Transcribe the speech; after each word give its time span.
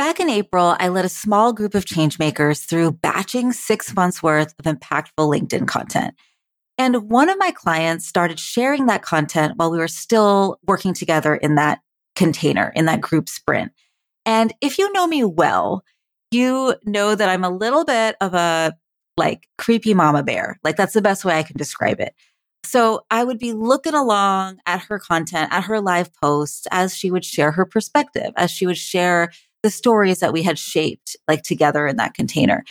Back 0.00 0.18
in 0.18 0.30
April, 0.30 0.76
I 0.80 0.88
led 0.88 1.04
a 1.04 1.10
small 1.10 1.52
group 1.52 1.74
of 1.74 1.84
changemakers 1.84 2.64
through 2.64 2.92
batching 2.92 3.52
six 3.52 3.94
months 3.94 4.22
worth 4.22 4.54
of 4.58 4.64
impactful 4.64 5.10
LinkedIn 5.18 5.68
content. 5.68 6.14
And 6.78 7.10
one 7.10 7.28
of 7.28 7.36
my 7.38 7.50
clients 7.50 8.06
started 8.06 8.40
sharing 8.40 8.86
that 8.86 9.02
content 9.02 9.58
while 9.58 9.70
we 9.70 9.76
were 9.76 9.88
still 9.88 10.58
working 10.66 10.94
together 10.94 11.34
in 11.34 11.56
that 11.56 11.80
container, 12.16 12.72
in 12.74 12.86
that 12.86 13.02
group 13.02 13.28
sprint. 13.28 13.72
And 14.24 14.54
if 14.62 14.78
you 14.78 14.90
know 14.94 15.06
me 15.06 15.22
well, 15.22 15.84
you 16.30 16.76
know 16.86 17.14
that 17.14 17.28
I'm 17.28 17.44
a 17.44 17.50
little 17.50 17.84
bit 17.84 18.16
of 18.22 18.32
a 18.32 18.72
like 19.18 19.48
creepy 19.58 19.92
mama 19.92 20.22
bear. 20.22 20.58
Like 20.64 20.76
that's 20.76 20.94
the 20.94 21.02
best 21.02 21.26
way 21.26 21.38
I 21.38 21.42
can 21.42 21.58
describe 21.58 22.00
it. 22.00 22.14
So 22.64 23.04
I 23.10 23.22
would 23.22 23.38
be 23.38 23.52
looking 23.52 23.94
along 23.94 24.60
at 24.64 24.80
her 24.84 24.98
content, 24.98 25.52
at 25.52 25.64
her 25.64 25.78
live 25.78 26.10
posts 26.22 26.66
as 26.70 26.96
she 26.96 27.10
would 27.10 27.26
share 27.26 27.52
her 27.52 27.66
perspective, 27.66 28.32
as 28.36 28.50
she 28.50 28.64
would 28.64 28.78
share 28.78 29.30
the 29.62 29.70
stories 29.70 30.20
that 30.20 30.32
we 30.32 30.42
had 30.42 30.58
shaped 30.58 31.16
like 31.28 31.42
together 31.42 31.86
in 31.86 31.96
that 31.96 32.14
container. 32.14 32.64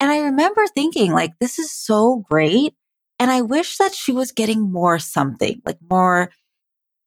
And 0.00 0.10
I 0.10 0.18
remember 0.18 0.66
thinking 0.66 1.12
like, 1.12 1.32
this 1.40 1.58
is 1.58 1.72
so 1.72 2.24
great. 2.28 2.74
And 3.18 3.30
I 3.30 3.42
wish 3.42 3.78
that 3.78 3.94
she 3.94 4.12
was 4.12 4.32
getting 4.32 4.70
more 4.70 4.98
something 4.98 5.62
like 5.64 5.78
more 5.90 6.30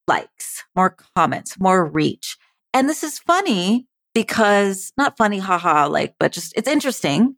likes, 0.08 0.63
more 0.76 0.96
comments, 1.16 1.60
more 1.60 1.86
reach. 1.86 2.38
And 2.73 2.90
this 2.90 3.04
is 3.04 3.20
funny 3.20 3.88
because 4.13 4.91
not 4.98 5.18
funny, 5.18 5.40
haha, 5.40 5.88
like, 5.88 6.16
but 6.20 6.32
just 6.32 6.54
it's 6.55 6.68
interesting 6.68 7.35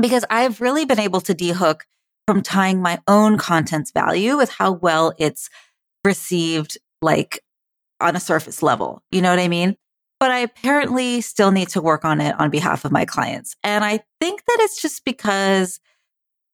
because 0.00 0.24
I've 0.30 0.60
really 0.60 0.84
been 0.84 1.00
able 1.00 1.20
to 1.22 1.34
dehook 1.34 1.80
from 2.26 2.42
tying 2.42 2.80
my 2.80 3.00
own 3.08 3.38
content's 3.38 3.90
value 3.90 4.36
with 4.36 4.50
how 4.50 4.72
well 4.72 5.12
it's 5.18 5.50
received, 6.04 6.78
like 7.02 7.40
on 8.00 8.16
a 8.16 8.20
surface 8.20 8.62
level. 8.62 9.02
You 9.10 9.20
know 9.20 9.30
what 9.30 9.38
I 9.38 9.48
mean? 9.48 9.76
But 10.20 10.30
I 10.30 10.40
apparently 10.40 11.22
still 11.22 11.50
need 11.50 11.68
to 11.70 11.80
work 11.80 12.04
on 12.04 12.20
it 12.20 12.38
on 12.38 12.50
behalf 12.50 12.84
of 12.84 12.92
my 12.92 13.04
clients. 13.04 13.56
And 13.64 13.84
I 13.84 14.00
think 14.20 14.44
that 14.46 14.58
it's 14.60 14.80
just 14.80 15.04
because 15.04 15.80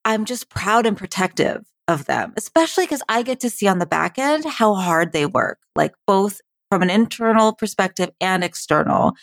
I'm 0.04 0.24
just 0.24 0.48
proud 0.48 0.86
and 0.86 0.96
protective 0.96 1.64
of 1.88 2.06
them, 2.06 2.32
especially 2.36 2.84
because 2.84 3.02
I 3.08 3.22
get 3.22 3.40
to 3.40 3.50
see 3.50 3.66
on 3.66 3.80
the 3.80 3.86
back 3.86 4.18
end 4.18 4.44
how 4.44 4.74
hard 4.74 5.12
they 5.12 5.26
work, 5.26 5.58
like 5.74 5.94
both 6.06 6.40
from 6.70 6.82
an 6.82 6.90
internal 6.90 7.52
perspective 7.52 8.10
and 8.20 8.42
external. 8.42 9.14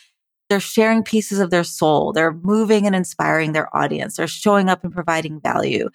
They're 0.50 0.60
sharing 0.60 1.02
pieces 1.02 1.40
of 1.40 1.50
their 1.50 1.64
soul. 1.64 2.12
They're 2.12 2.32
moving 2.32 2.86
and 2.86 2.94
inspiring 2.94 3.52
their 3.52 3.74
audience. 3.74 4.16
They're 4.16 4.26
showing 4.26 4.68
up 4.68 4.84
and 4.84 4.92
providing 4.92 5.40
value. 5.40 5.88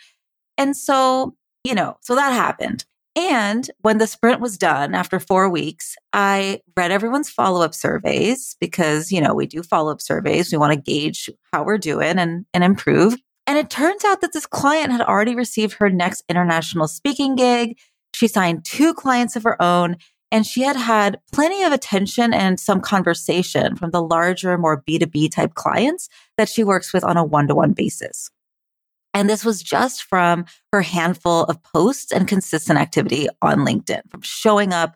And 0.57 0.75
so, 0.75 1.35
you 1.63 1.75
know, 1.75 1.97
so 2.01 2.15
that 2.15 2.31
happened. 2.31 2.85
And 3.15 3.69
when 3.81 3.97
the 3.97 4.07
sprint 4.07 4.39
was 4.39 4.57
done 4.57 4.93
after 4.93 5.19
four 5.19 5.49
weeks, 5.49 5.95
I 6.13 6.61
read 6.77 6.91
everyone's 6.91 7.29
follow 7.29 7.61
up 7.61 7.73
surveys 7.73 8.55
because, 8.61 9.11
you 9.11 9.19
know, 9.19 9.33
we 9.33 9.45
do 9.45 9.63
follow 9.63 9.91
up 9.91 10.01
surveys. 10.01 10.51
We 10.51 10.57
want 10.57 10.73
to 10.73 10.79
gauge 10.79 11.29
how 11.51 11.63
we're 11.63 11.77
doing 11.77 12.19
and, 12.19 12.45
and 12.53 12.63
improve. 12.63 13.15
And 13.47 13.57
it 13.57 13.69
turns 13.69 14.05
out 14.05 14.21
that 14.21 14.31
this 14.31 14.45
client 14.45 14.91
had 14.91 15.01
already 15.01 15.35
received 15.35 15.73
her 15.73 15.89
next 15.89 16.23
international 16.29 16.87
speaking 16.87 17.35
gig. 17.35 17.77
She 18.13 18.27
signed 18.27 18.63
two 18.63 18.93
clients 18.93 19.35
of 19.35 19.43
her 19.43 19.59
own 19.61 19.97
and 20.31 20.45
she 20.45 20.61
had 20.61 20.75
had 20.75 21.19
plenty 21.31 21.63
of 21.63 21.71
attention 21.71 22.33
and 22.33 22.59
some 22.59 22.81
conversation 22.81 23.75
from 23.75 23.91
the 23.91 24.01
larger, 24.01 24.57
more 24.57 24.83
B2B 24.83 25.31
type 25.31 25.55
clients 25.55 26.09
that 26.37 26.49
she 26.49 26.63
works 26.63 26.93
with 26.93 27.03
on 27.03 27.17
a 27.17 27.23
one 27.23 27.47
to 27.47 27.55
one 27.55 27.73
basis. 27.73 28.29
And 29.13 29.29
this 29.29 29.43
was 29.43 29.63
just 29.63 30.03
from 30.03 30.45
her 30.71 30.81
handful 30.81 31.43
of 31.45 31.63
posts 31.63 32.11
and 32.11 32.27
consistent 32.27 32.79
activity 32.79 33.27
on 33.41 33.59
LinkedIn, 33.59 34.01
from 34.09 34.21
showing 34.21 34.73
up 34.73 34.95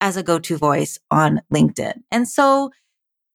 as 0.00 0.16
a 0.16 0.22
go 0.22 0.38
to 0.38 0.56
voice 0.56 0.98
on 1.10 1.40
LinkedIn. 1.52 1.94
And 2.10 2.28
so 2.28 2.70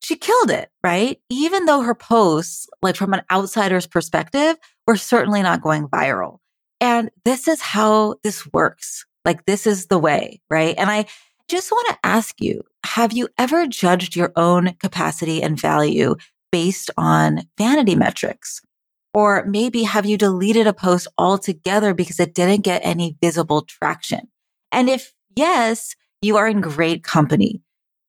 she 0.01 0.15
killed 0.15 0.49
it, 0.49 0.69
right? 0.83 1.19
Even 1.29 1.65
though 1.65 1.81
her 1.81 1.95
posts, 1.95 2.67
like 2.81 2.95
from 2.95 3.13
an 3.13 3.23
outsider's 3.31 3.87
perspective, 3.87 4.57
were 4.87 4.97
certainly 4.97 5.41
not 5.41 5.61
going 5.61 5.87
viral. 5.87 6.39
And 6.81 7.09
this 7.25 7.47
is 7.47 7.61
how 7.61 8.15
this 8.23 8.47
works. 8.53 9.05
Like, 9.25 9.45
this 9.45 9.67
is 9.67 9.87
the 9.87 9.99
way, 9.99 10.41
right? 10.49 10.75
And 10.77 10.89
I 10.89 11.05
just 11.49 11.71
want 11.71 11.89
to 11.89 11.99
ask 12.03 12.39
you 12.39 12.63
have 12.85 13.11
you 13.11 13.27
ever 13.37 13.67
judged 13.67 14.15
your 14.15 14.31
own 14.35 14.73
capacity 14.79 15.43
and 15.43 15.59
value 15.59 16.15
based 16.51 16.89
on 16.97 17.41
vanity 17.57 17.95
metrics? 17.95 18.61
Or 19.13 19.43
maybe 19.45 19.83
have 19.83 20.05
you 20.05 20.17
deleted 20.17 20.67
a 20.67 20.73
post 20.73 21.07
altogether 21.17 21.93
because 21.93 22.19
it 22.19 22.35
didn't 22.35 22.61
get 22.61 22.81
any 22.83 23.17
visible 23.21 23.63
traction? 23.63 24.27
And 24.71 24.89
if 24.89 25.13
yes, 25.35 25.95
you 26.21 26.37
are 26.37 26.47
in 26.47 26.61
great 26.61 27.03
company. 27.03 27.61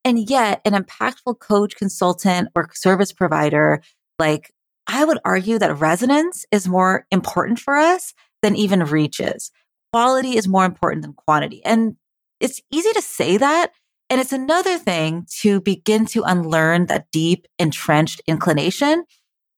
And 0.05 0.29
yet 0.29 0.61
an 0.65 0.73
impactful 0.73 1.39
coach, 1.41 1.77
consultant, 1.77 2.49
or 2.55 2.69
service 2.75 3.13
provider, 3.13 3.83
like 4.19 4.53
I 4.87 5.05
would 5.05 5.19
argue 5.25 5.59
that 5.59 5.79
resonance 5.79 6.45
is 6.51 6.67
more 6.67 7.07
important 7.11 7.59
for 7.59 7.77
us 7.77 8.15
than 8.43 8.57
even 8.57 8.85
reaches. 8.85 9.51
Quality 9.93 10.37
is 10.37 10.49
more 10.49 10.65
important 10.65 11.03
than 11.03 11.13
quantity. 11.13 11.65
And 11.65 11.97
it's 12.41 12.61
easy 12.73 12.93
to 12.93 13.03
say 13.03 13.37
that. 13.37 13.73
And 14.09 14.21
it's 14.21 14.33
another 14.33 14.79
thing 14.79 15.27
to 15.43 15.61
begin 15.61 16.07
to 16.07 16.23
unlearn 16.25 16.87
that 16.87 17.07
deep 17.13 17.47
entrenched 17.59 18.21
inclination 18.27 19.05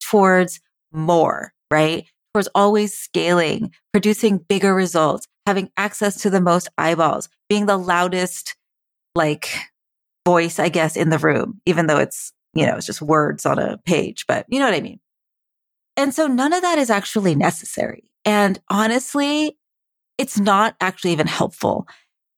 towards 0.01 0.59
more, 0.93 1.53
right? 1.71 2.05
Towards 2.33 2.49
always 2.55 2.97
scaling, 2.97 3.71
producing 3.91 4.37
bigger 4.37 4.73
results, 4.73 5.27
having 5.45 5.69
access 5.77 6.21
to 6.21 6.29
the 6.29 6.41
most 6.41 6.69
eyeballs, 6.77 7.29
being 7.49 7.65
the 7.65 7.77
loudest, 7.77 8.55
like 9.15 9.49
voice, 10.25 10.59
I 10.59 10.69
guess, 10.69 10.95
in 10.95 11.09
the 11.09 11.17
room, 11.17 11.61
even 11.65 11.87
though 11.87 11.97
it's, 11.97 12.31
you 12.53 12.65
know, 12.65 12.77
it's 12.77 12.85
just 12.85 13.01
words 13.01 13.45
on 13.45 13.59
a 13.59 13.77
page, 13.79 14.25
but 14.27 14.45
you 14.47 14.59
know 14.59 14.65
what 14.65 14.73
I 14.73 14.81
mean? 14.81 14.99
And 15.97 16.13
so 16.13 16.27
none 16.27 16.53
of 16.53 16.61
that 16.61 16.77
is 16.77 16.89
actually 16.89 17.35
necessary. 17.35 18.09
And 18.25 18.59
honestly, 18.69 19.57
it's 20.17 20.39
not 20.39 20.75
actually 20.79 21.11
even 21.11 21.27
helpful. 21.27 21.87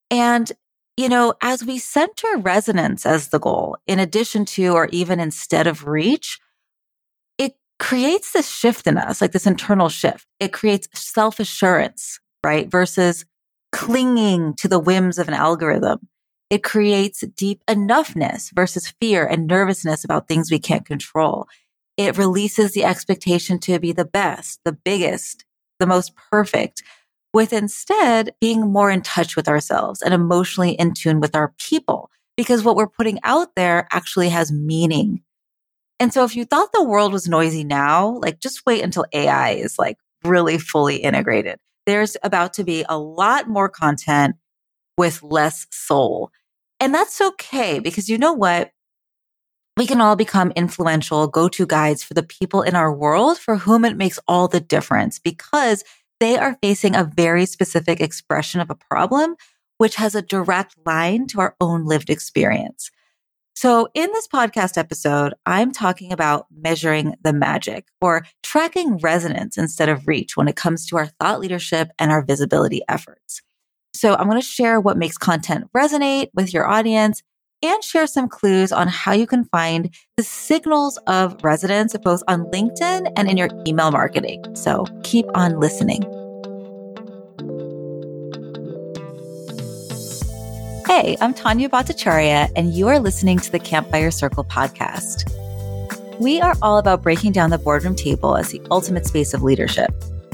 And, 0.09 0.51
you 0.97 1.09
know, 1.09 1.35
as 1.41 1.63
we 1.63 1.77
center 1.77 2.37
resonance 2.37 3.05
as 3.05 3.29
the 3.29 3.39
goal, 3.39 3.77
in 3.87 3.99
addition 3.99 4.45
to 4.45 4.73
or 4.73 4.87
even 4.91 5.19
instead 5.19 5.67
of 5.67 5.85
reach, 5.85 6.39
creates 7.79 8.31
this 8.31 8.49
shift 8.49 8.87
in 8.87 8.97
us, 8.97 9.21
like 9.21 9.31
this 9.31 9.47
internal 9.47 9.89
shift. 9.89 10.27
It 10.39 10.53
creates 10.53 10.87
self 10.93 11.39
assurance, 11.39 12.19
right? 12.43 12.69
Versus 12.69 13.25
clinging 13.71 14.53
to 14.55 14.67
the 14.67 14.79
whims 14.79 15.17
of 15.19 15.27
an 15.27 15.33
algorithm. 15.33 16.07
It 16.49 16.63
creates 16.63 17.21
deep 17.35 17.61
enoughness 17.67 18.53
versus 18.53 18.93
fear 19.01 19.25
and 19.25 19.47
nervousness 19.47 20.03
about 20.03 20.27
things 20.27 20.51
we 20.51 20.59
can't 20.59 20.85
control. 20.85 21.47
It 21.97 22.17
releases 22.17 22.73
the 22.73 22.83
expectation 22.83 23.59
to 23.59 23.79
be 23.79 23.91
the 23.91 24.05
best, 24.05 24.59
the 24.63 24.73
biggest, 24.73 25.43
the 25.79 25.87
most 25.87 26.13
perfect, 26.15 26.83
with 27.33 27.51
instead 27.51 28.33
being 28.39 28.61
more 28.71 28.91
in 28.91 29.01
touch 29.01 29.35
with 29.35 29.47
ourselves 29.47 30.01
and 30.01 30.13
emotionally 30.13 30.71
in 30.71 30.93
tune 30.93 31.19
with 31.19 31.35
our 31.35 31.53
people. 31.59 32.09
Because 32.37 32.63
what 32.63 32.75
we're 32.75 32.87
putting 32.87 33.19
out 33.23 33.55
there 33.55 33.87
actually 33.91 34.29
has 34.29 34.51
meaning. 34.51 35.21
And 35.99 36.13
so 36.13 36.23
if 36.25 36.35
you 36.35 36.45
thought 36.45 36.71
the 36.73 36.83
world 36.83 37.13
was 37.13 37.27
noisy 37.27 37.63
now, 37.63 38.19
like 38.21 38.39
just 38.39 38.65
wait 38.65 38.83
until 38.83 39.05
AI 39.13 39.51
is 39.51 39.79
like 39.79 39.97
really 40.23 40.57
fully 40.57 40.97
integrated. 40.97 41.57
There's 41.85 42.17
about 42.23 42.53
to 42.53 42.63
be 42.63 42.83
a 42.89 42.97
lot 42.97 43.47
more 43.47 43.69
content 43.69 44.35
with 44.97 45.23
less 45.23 45.67
soul. 45.71 46.31
And 46.79 46.93
that's 46.93 47.21
okay 47.21 47.79
because 47.79 48.09
you 48.09 48.17
know 48.17 48.33
what? 48.33 48.71
We 49.77 49.85
can 49.85 49.99
all 49.99 50.15
become 50.15 50.51
influential 50.55 51.27
go 51.27 51.49
to 51.49 51.65
guides 51.65 52.01
for 52.01 52.13
the 52.13 52.23
people 52.23 52.61
in 52.61 52.75
our 52.75 52.93
world 52.93 53.37
for 53.37 53.57
whom 53.57 53.83
it 53.83 53.97
makes 53.97 54.19
all 54.27 54.47
the 54.47 54.61
difference 54.61 55.19
because 55.19 55.83
they 56.19 56.37
are 56.37 56.57
facing 56.61 56.95
a 56.95 57.03
very 57.03 57.45
specific 57.45 57.99
expression 57.99 58.61
of 58.61 58.69
a 58.69 58.75
problem, 58.75 59.35
which 59.77 59.95
has 59.95 60.15
a 60.15 60.21
direct 60.21 60.75
line 60.85 61.27
to 61.27 61.41
our 61.41 61.55
own 61.59 61.85
lived 61.85 62.09
experience. 62.09 62.89
So 63.55 63.87
in 63.93 64.11
this 64.11 64.27
podcast 64.27 64.77
episode, 64.77 65.33
I'm 65.45 65.71
talking 65.71 66.11
about 66.11 66.47
measuring 66.55 67.15
the 67.23 67.31
magic 67.31 67.87
or 68.01 68.25
tracking 68.43 68.97
resonance 68.97 69.57
instead 69.57 69.87
of 69.87 70.07
reach 70.07 70.35
when 70.35 70.49
it 70.49 70.57
comes 70.57 70.85
to 70.87 70.97
our 70.97 71.07
thought 71.19 71.39
leadership 71.39 71.89
and 71.97 72.11
our 72.11 72.23
visibility 72.23 72.81
efforts. 72.89 73.41
So 73.93 74.13
I'm 74.13 74.27
going 74.27 74.41
to 74.41 74.45
share 74.45 74.81
what 74.81 74.97
makes 74.97 75.17
content 75.17 75.69
resonate 75.75 76.31
with 76.33 76.53
your 76.53 76.67
audience 76.67 77.23
and 77.63 77.81
share 77.81 78.07
some 78.07 78.27
clues 78.27 78.73
on 78.73 78.89
how 78.89 79.13
you 79.13 79.25
can 79.25 79.45
find 79.45 79.89
the 80.17 80.23
signals 80.23 80.97
of 81.07 81.41
resonance 81.41 81.95
both 82.03 82.21
on 82.27 82.43
LinkedIn 82.51 83.11
and 83.15 83.29
in 83.29 83.37
your 83.37 83.49
email 83.65 83.89
marketing. 83.89 84.43
So 84.55 84.85
keep 85.03 85.25
on 85.33 85.61
listening. 85.61 86.03
Hey, 90.87 91.17
I'm 91.19 91.33
Tanya 91.33 91.67
Bhattacharya, 91.67 92.51
and 92.55 92.71
you 92.71 92.87
are 92.89 92.99
listening 92.99 93.39
to 93.39 93.51
the 93.51 93.57
Campfire 93.57 94.11
Circle 94.11 94.43
podcast. 94.43 95.27
We 96.19 96.39
are 96.39 96.53
all 96.61 96.77
about 96.77 97.01
breaking 97.01 97.31
down 97.31 97.49
the 97.49 97.57
boardroom 97.57 97.95
table 97.95 98.37
as 98.37 98.51
the 98.51 98.61
ultimate 98.69 99.07
space 99.07 99.33
of 99.33 99.41
leadership 99.41 99.91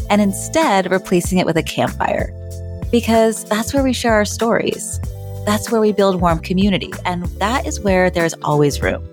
and 0.10 0.22
instead 0.22 0.92
replacing 0.92 1.38
it 1.38 1.46
with 1.46 1.56
a 1.56 1.64
campfire 1.64 2.34
because 2.92 3.46
that's 3.46 3.74
where 3.74 3.82
we 3.82 3.94
share 3.94 4.12
our 4.12 4.26
stories. 4.26 5.00
That's 5.46 5.72
where 5.72 5.80
we 5.80 5.94
build 5.94 6.20
warm 6.20 6.40
community, 6.40 6.92
and 7.06 7.24
that 7.40 7.66
is 7.66 7.80
where 7.80 8.10
there's 8.10 8.34
always 8.44 8.82
room. 8.82 9.10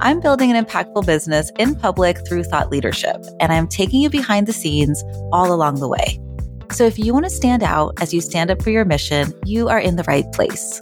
I'm 0.00 0.18
building 0.18 0.50
an 0.50 0.64
impactful 0.64 1.06
business 1.06 1.52
in 1.60 1.76
public 1.76 2.26
through 2.26 2.42
thought 2.42 2.70
leadership, 2.70 3.24
and 3.38 3.52
I'm 3.52 3.68
taking 3.68 4.00
you 4.00 4.10
behind 4.10 4.48
the 4.48 4.52
scenes 4.52 5.00
all 5.32 5.52
along 5.52 5.76
the 5.76 5.88
way. 5.88 6.18
So 6.72 6.84
if 6.84 6.98
you 6.98 7.12
want 7.12 7.24
to 7.24 7.30
stand 7.30 7.62
out 7.62 7.94
as 8.00 8.12
you 8.12 8.20
stand 8.20 8.50
up 8.50 8.62
for 8.62 8.70
your 8.70 8.84
mission, 8.84 9.32
you 9.44 9.68
are 9.68 9.78
in 9.80 9.96
the 9.96 10.04
right 10.04 10.30
place. 10.32 10.80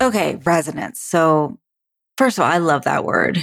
Okay, 0.00 0.36
resonance. 0.44 1.00
So, 1.00 1.58
first 2.18 2.38
of 2.38 2.44
all, 2.44 2.50
I 2.50 2.58
love 2.58 2.84
that 2.84 3.04
word. 3.04 3.38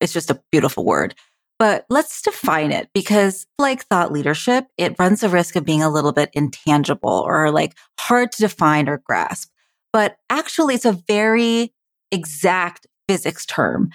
It's 0.00 0.12
just 0.12 0.30
a 0.30 0.40
beautiful 0.52 0.84
word. 0.84 1.14
But 1.58 1.86
let's 1.88 2.20
define 2.20 2.70
it 2.70 2.88
because, 2.92 3.46
like 3.58 3.84
thought 3.86 4.12
leadership, 4.12 4.66
it 4.76 4.94
runs 4.98 5.22
the 5.22 5.28
risk 5.28 5.56
of 5.56 5.64
being 5.64 5.82
a 5.82 5.90
little 5.90 6.12
bit 6.12 6.30
intangible 6.34 7.24
or 7.26 7.50
like 7.50 7.74
hard 7.98 8.30
to 8.32 8.42
define 8.42 8.88
or 8.88 8.98
grasp. 8.98 9.50
But 9.92 10.16
actually, 10.28 10.74
it's 10.74 10.84
a 10.84 10.92
very 10.92 11.72
exact 12.12 12.86
physics 13.08 13.46
term, 13.46 13.90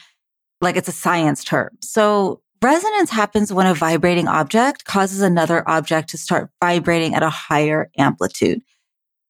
like 0.59 0.75
it's 0.75 0.87
a 0.87 0.93
science 0.93 1.43
term. 1.43 1.69
So, 1.81 2.41
resonance 2.63 3.09
happens 3.09 3.51
when 3.51 3.67
a 3.67 3.73
vibrating 3.73 4.27
object 4.27 4.85
causes 4.85 5.21
another 5.21 5.67
object 5.67 6.09
to 6.09 6.17
start 6.17 6.49
vibrating 6.61 7.15
at 7.15 7.23
a 7.23 7.29
higher 7.29 7.89
amplitude. 7.97 8.61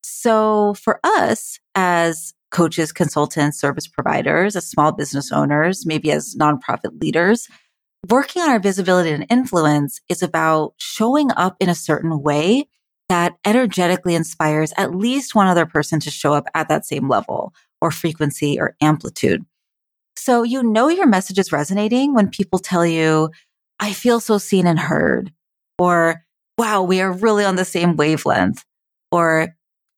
So, 0.03 0.73
for 0.75 0.99
us 1.03 1.59
as 1.75 2.33
coaches, 2.51 2.91
consultants, 2.91 3.59
service 3.59 3.87
providers, 3.87 4.55
as 4.55 4.69
small 4.69 4.91
business 4.91 5.31
owners, 5.31 5.85
maybe 5.85 6.11
as 6.11 6.35
nonprofit 6.35 7.01
leaders, 7.01 7.47
working 8.09 8.41
on 8.41 8.49
our 8.49 8.59
visibility 8.59 9.11
and 9.11 9.25
influence 9.29 10.01
is 10.09 10.21
about 10.21 10.73
showing 10.77 11.31
up 11.37 11.55
in 11.59 11.69
a 11.69 11.75
certain 11.75 12.21
way 12.21 12.67
that 13.09 13.37
energetically 13.45 14.15
inspires 14.15 14.73
at 14.77 14.95
least 14.95 15.35
one 15.35 15.47
other 15.47 15.65
person 15.65 15.99
to 15.99 16.09
show 16.09 16.33
up 16.33 16.45
at 16.53 16.69
that 16.69 16.85
same 16.85 17.09
level 17.09 17.53
or 17.81 17.91
frequency 17.91 18.59
or 18.59 18.75
amplitude. 18.81 19.45
So 20.23 20.43
you 20.43 20.61
know 20.61 20.87
your 20.87 21.07
message 21.07 21.39
is 21.39 21.51
resonating 21.51 22.13
when 22.13 22.29
people 22.29 22.59
tell 22.59 22.85
you, 22.85 23.31
I 23.79 23.91
feel 23.91 24.19
so 24.19 24.37
seen 24.37 24.67
and 24.67 24.79
heard, 24.79 25.33
or 25.79 26.23
wow, 26.59 26.83
we 26.83 27.01
are 27.01 27.11
really 27.11 27.43
on 27.43 27.55
the 27.55 27.65
same 27.65 27.95
wavelength, 27.95 28.63
or 29.11 29.55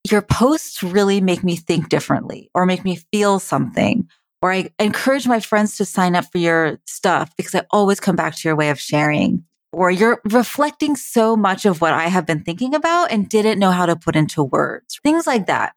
your 0.10 0.22
posts 0.22 0.82
really 0.82 1.20
make 1.20 1.44
me 1.44 1.58
think 1.58 1.90
differently 1.90 2.50
or 2.54 2.66
make 2.66 2.86
me 2.86 3.02
feel 3.12 3.40
something, 3.40 4.08
or 4.42 4.54
I 4.54 4.70
encourage 4.80 5.28
my 5.28 5.42
friends 5.42 5.76
to 5.76 5.84
sign 5.84 6.16
up 6.16 6.32
for 6.32 6.38
your 6.38 6.80
stuff 6.88 7.36
because 7.36 7.54
I 7.54 7.66
always 7.70 8.00
come 8.00 8.16
back 8.16 8.34
to 8.38 8.48
your 8.48 8.56
way 8.56 8.70
of 8.70 8.80
sharing. 8.80 9.44
Or 9.74 9.92
you're 9.92 10.22
reflecting 10.24 10.96
so 10.96 11.36
much 11.36 11.66
of 11.66 11.82
what 11.82 11.94
I 11.94 12.08
have 12.08 12.26
been 12.26 12.44
thinking 12.44 12.74
about 12.74 13.12
and 13.12 13.28
didn't 13.28 13.60
know 13.60 13.72
how 13.72 13.88
to 13.88 13.98
put 13.98 14.16
into 14.16 14.42
words. 14.42 15.02
Things 15.04 15.28
like 15.28 15.48
that. 15.48 15.74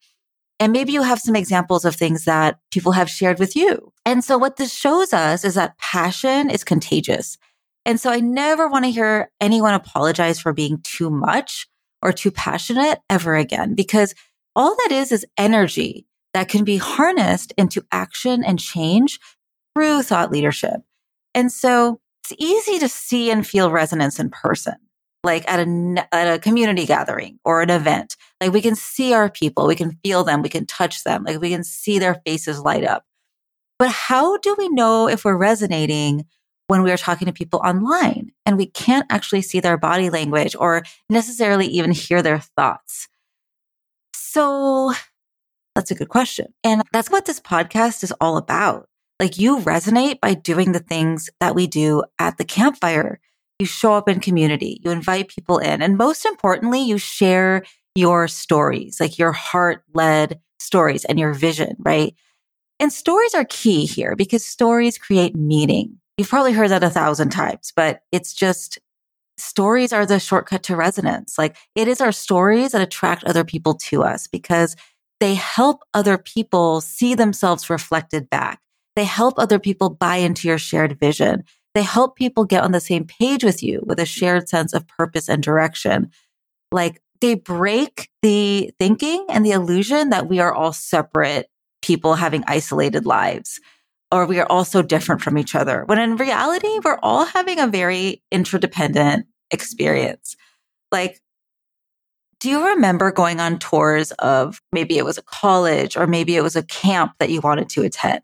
And 0.58 0.72
maybe 0.72 0.92
you 0.92 1.02
have 1.02 1.20
some 1.20 1.36
examples 1.36 1.84
of 1.84 1.94
things 1.94 2.24
that 2.24 2.58
people 2.70 2.92
have 2.92 3.10
shared 3.10 3.38
with 3.38 3.54
you. 3.56 3.92
And 4.04 4.24
so 4.24 4.38
what 4.38 4.56
this 4.56 4.72
shows 4.72 5.12
us 5.12 5.44
is 5.44 5.54
that 5.54 5.78
passion 5.78 6.48
is 6.48 6.64
contagious. 6.64 7.36
And 7.84 8.00
so 8.00 8.10
I 8.10 8.20
never 8.20 8.66
want 8.66 8.84
to 8.84 8.90
hear 8.90 9.30
anyone 9.40 9.74
apologize 9.74 10.40
for 10.40 10.52
being 10.52 10.80
too 10.82 11.10
much 11.10 11.68
or 12.02 12.12
too 12.12 12.30
passionate 12.30 13.00
ever 13.10 13.36
again, 13.36 13.74
because 13.74 14.14
all 14.54 14.74
that 14.76 14.92
is 14.92 15.12
is 15.12 15.26
energy 15.36 16.06
that 16.32 16.48
can 16.48 16.64
be 16.64 16.78
harnessed 16.78 17.52
into 17.56 17.84
action 17.92 18.42
and 18.42 18.58
change 18.58 19.20
through 19.74 20.02
thought 20.02 20.32
leadership. 20.32 20.80
And 21.34 21.52
so 21.52 22.00
it's 22.24 22.40
easy 22.40 22.78
to 22.78 22.88
see 22.88 23.30
and 23.30 23.46
feel 23.46 23.70
resonance 23.70 24.18
in 24.18 24.30
person, 24.30 24.74
like 25.26 25.46
at 25.46 25.60
a, 25.60 26.06
at 26.12 26.34
a 26.34 26.38
community 26.38 26.86
gathering 26.86 27.38
or 27.44 27.60
an 27.60 27.68
event. 27.68 28.16
Like 28.40 28.52
we 28.52 28.62
can 28.62 28.74
see 28.74 29.12
our 29.12 29.28
people, 29.28 29.66
we 29.66 29.76
can 29.76 29.98
feel 30.02 30.24
them, 30.24 30.40
we 30.40 30.48
can 30.48 30.64
touch 30.64 31.04
them, 31.04 31.24
like 31.24 31.40
we 31.40 31.50
can 31.50 31.64
see 31.64 31.98
their 31.98 32.22
faces 32.24 32.60
light 32.60 32.84
up. 32.84 33.04
But 33.78 33.90
how 33.90 34.38
do 34.38 34.54
we 34.56 34.70
know 34.70 35.08
if 35.08 35.24
we're 35.24 35.36
resonating 35.36 36.24
when 36.68 36.82
we 36.82 36.90
are 36.90 36.96
talking 36.96 37.26
to 37.26 37.32
people 37.32 37.60
online 37.62 38.32
and 38.46 38.56
we 38.56 38.66
can't 38.66 39.06
actually 39.10 39.42
see 39.42 39.60
their 39.60 39.76
body 39.76 40.08
language 40.08 40.56
or 40.58 40.82
necessarily 41.10 41.66
even 41.66 41.90
hear 41.90 42.22
their 42.22 42.40
thoughts? 42.56 43.08
So 44.14 44.94
that's 45.74 45.90
a 45.90 45.94
good 45.94 46.08
question. 46.08 46.54
And 46.64 46.82
that's 46.92 47.10
what 47.10 47.26
this 47.26 47.40
podcast 47.40 48.02
is 48.02 48.12
all 48.20 48.38
about. 48.38 48.88
Like 49.20 49.38
you 49.38 49.58
resonate 49.58 50.20
by 50.20 50.34
doing 50.34 50.72
the 50.72 50.80
things 50.80 51.30
that 51.40 51.54
we 51.54 51.66
do 51.66 52.02
at 52.18 52.38
the 52.38 52.44
campfire. 52.44 53.20
You 53.58 53.66
show 53.66 53.94
up 53.94 54.08
in 54.08 54.20
community, 54.20 54.80
you 54.84 54.90
invite 54.90 55.28
people 55.28 55.58
in, 55.58 55.80
and 55.80 55.96
most 55.96 56.26
importantly, 56.26 56.82
you 56.82 56.98
share 56.98 57.62
your 57.94 58.28
stories, 58.28 59.00
like 59.00 59.18
your 59.18 59.32
heart 59.32 59.82
led 59.94 60.38
stories 60.58 61.04
and 61.06 61.18
your 61.18 61.32
vision, 61.32 61.76
right? 61.78 62.14
And 62.78 62.92
stories 62.92 63.34
are 63.34 63.46
key 63.48 63.86
here 63.86 64.14
because 64.14 64.44
stories 64.44 64.98
create 64.98 65.34
meaning. 65.34 65.98
You've 66.18 66.28
probably 66.28 66.52
heard 66.52 66.70
that 66.70 66.84
a 66.84 66.90
thousand 66.90 67.30
times, 67.30 67.72
but 67.74 68.00
it's 68.12 68.34
just 68.34 68.78
stories 69.38 69.92
are 69.92 70.06
the 70.06 70.18
shortcut 70.18 70.62
to 70.64 70.76
resonance. 70.76 71.38
Like 71.38 71.56
it 71.74 71.88
is 71.88 72.00
our 72.00 72.12
stories 72.12 72.72
that 72.72 72.82
attract 72.82 73.24
other 73.24 73.44
people 73.44 73.74
to 73.74 74.02
us 74.02 74.26
because 74.26 74.76
they 75.20 75.34
help 75.34 75.82
other 75.94 76.18
people 76.18 76.80
see 76.80 77.14
themselves 77.14 77.70
reflected 77.70 78.28
back. 78.28 78.60
They 78.94 79.04
help 79.04 79.34
other 79.38 79.58
people 79.58 79.90
buy 79.90 80.16
into 80.16 80.48
your 80.48 80.58
shared 80.58 80.98
vision. 80.98 81.44
They 81.76 81.82
help 81.82 82.16
people 82.16 82.46
get 82.46 82.64
on 82.64 82.72
the 82.72 82.80
same 82.80 83.04
page 83.04 83.44
with 83.44 83.62
you 83.62 83.82
with 83.84 84.00
a 84.00 84.06
shared 84.06 84.48
sense 84.48 84.72
of 84.72 84.88
purpose 84.88 85.28
and 85.28 85.42
direction. 85.42 86.10
Like 86.72 87.02
they 87.20 87.34
break 87.34 88.08
the 88.22 88.70
thinking 88.78 89.26
and 89.28 89.44
the 89.44 89.50
illusion 89.50 90.08
that 90.08 90.26
we 90.26 90.40
are 90.40 90.54
all 90.54 90.72
separate 90.72 91.50
people 91.82 92.14
having 92.14 92.44
isolated 92.46 93.04
lives 93.04 93.60
or 94.10 94.24
we 94.24 94.40
are 94.40 94.46
all 94.46 94.64
so 94.64 94.80
different 94.80 95.20
from 95.20 95.36
each 95.36 95.54
other. 95.54 95.84
When 95.84 95.98
in 95.98 96.16
reality, 96.16 96.80
we're 96.82 96.98
all 97.02 97.26
having 97.26 97.60
a 97.60 97.66
very 97.66 98.22
interdependent 98.32 99.26
experience. 99.50 100.34
Like 100.90 101.20
do 102.40 102.48
you 102.48 102.68
remember 102.68 103.12
going 103.12 103.38
on 103.38 103.58
tours 103.58 104.12
of 104.12 104.62
maybe 104.72 104.96
it 104.96 105.04
was 105.04 105.18
a 105.18 105.22
college 105.22 105.94
or 105.94 106.06
maybe 106.06 106.36
it 106.36 106.42
was 106.42 106.56
a 106.56 106.62
camp 106.62 107.12
that 107.18 107.28
you 107.28 107.42
wanted 107.42 107.68
to 107.68 107.82
attend? 107.82 108.22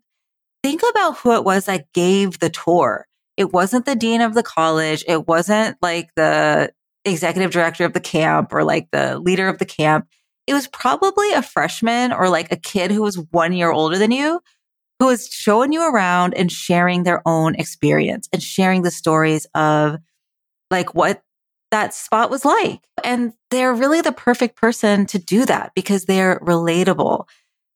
Think 0.63 0.81
about 0.91 1.19
who 1.19 1.35
it 1.35 1.45
was 1.45 1.67
that 1.67 1.93
gave 1.93 2.39
the 2.39 2.49
tour. 2.49 3.07
It 3.37 3.53
wasn't 3.53 3.87
the 3.87 3.97
dean 3.97 4.21
of 4.21 4.35
the 4.35 4.43
college. 4.43 5.05
It 5.09 5.27
wasn't 5.27 5.77
like 5.81 6.11
the 6.17 6.73
executive 7.05 7.51
director 7.51 7.85
of 7.85 7.93
the 7.93 8.01
camp 8.01 8.53
or 8.53 8.65
like 8.65 8.89
the 8.93 9.19
leader 9.19 9.49
of 9.49 9.59
the 9.59 9.65
camp. 9.65 10.07
It 10.47 10.55
was 10.55 10.67
probably 10.69 11.33
a 11.33 11.43
freshman 11.43 12.13
or 12.13 12.29
like 12.29 12.53
a 12.53 12.57
kid 12.57 12.91
who 12.91 13.03
was 13.03 13.17
one 13.31 13.53
year 13.53 13.71
older 13.71 13.99
than 13.99 14.11
you 14.11 14.41
who 15.03 15.07
was 15.07 15.27
showing 15.27 15.73
you 15.73 15.83
around 15.83 16.33
and 16.35 16.53
sharing 16.53 17.03
their 17.03 17.27
own 17.27 17.57
experience 17.57 18.29
and 18.33 18.41
sharing 18.41 18.83
the 18.83 18.91
stories 18.93 19.49
of 19.53 19.97
like 20.71 20.95
what 20.95 21.23
that 21.73 21.93
spot 21.93 22.31
was 22.31 22.45
like. 22.45 22.79
And 23.03 23.33
they're 23.51 23.75
really 23.75 24.01
the 24.01 24.13
perfect 24.13 24.57
person 24.57 25.07
to 25.07 25.19
do 25.19 25.45
that 25.47 25.73
because 25.75 26.05
they're 26.05 26.39
relatable. 26.39 27.27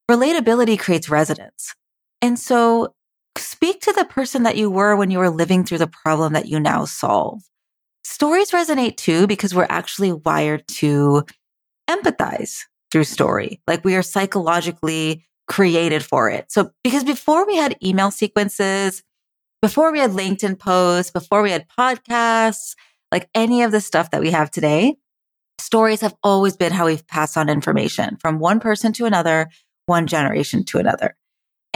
Relatability 0.09 0.79
creates 0.79 1.09
resonance. 1.09 1.75
And 2.21 2.39
so 2.39 2.95
speak 3.39 3.81
to 3.81 3.93
the 3.93 4.05
person 4.05 4.43
that 4.43 4.57
you 4.57 4.69
were 4.69 4.95
when 4.95 5.11
you 5.11 5.19
were 5.19 5.29
living 5.29 5.63
through 5.63 5.79
the 5.79 5.87
problem 5.87 6.33
that 6.33 6.47
you 6.47 6.59
now 6.59 6.85
solve. 6.85 7.41
Stories 8.03 8.51
resonate 8.51 8.97
too 8.97 9.27
because 9.27 9.53
we're 9.53 9.67
actually 9.69 10.11
wired 10.13 10.67
to 10.67 11.23
empathize 11.89 12.61
through 12.91 13.03
story. 13.03 13.61
Like 13.67 13.83
we 13.83 13.95
are 13.95 14.01
psychologically 14.01 15.25
created 15.47 16.03
for 16.03 16.29
it. 16.29 16.51
So 16.51 16.71
because 16.83 17.03
before 17.03 17.45
we 17.45 17.55
had 17.55 17.77
email 17.83 18.11
sequences, 18.11 19.03
before 19.61 19.91
we 19.91 19.99
had 19.99 20.11
LinkedIn 20.11 20.59
posts, 20.59 21.11
before 21.11 21.41
we 21.41 21.51
had 21.51 21.67
podcasts, 21.77 22.75
like 23.11 23.29
any 23.33 23.63
of 23.63 23.71
the 23.71 23.81
stuff 23.81 24.11
that 24.11 24.21
we 24.21 24.31
have 24.31 24.51
today, 24.51 24.95
stories 25.59 26.01
have 26.01 26.15
always 26.23 26.55
been 26.55 26.71
how 26.71 26.85
we've 26.85 27.07
passed 27.07 27.37
on 27.37 27.49
information 27.49 28.17
from 28.17 28.39
one 28.39 28.59
person 28.59 28.93
to 28.93 29.05
another, 29.05 29.49
one 29.85 30.07
generation 30.07 30.63
to 30.65 30.77
another. 30.77 31.16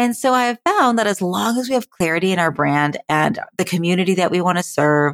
And 0.01 0.17
so 0.17 0.33
I 0.33 0.45
have 0.45 0.57
found 0.65 0.97
that 0.97 1.05
as 1.05 1.21
long 1.21 1.59
as 1.59 1.69
we 1.69 1.75
have 1.75 1.91
clarity 1.91 2.31
in 2.31 2.39
our 2.39 2.49
brand 2.49 2.97
and 3.07 3.37
the 3.59 3.63
community 3.63 4.15
that 4.15 4.31
we 4.31 4.41
want 4.41 4.57
to 4.57 4.63
serve, 4.63 5.13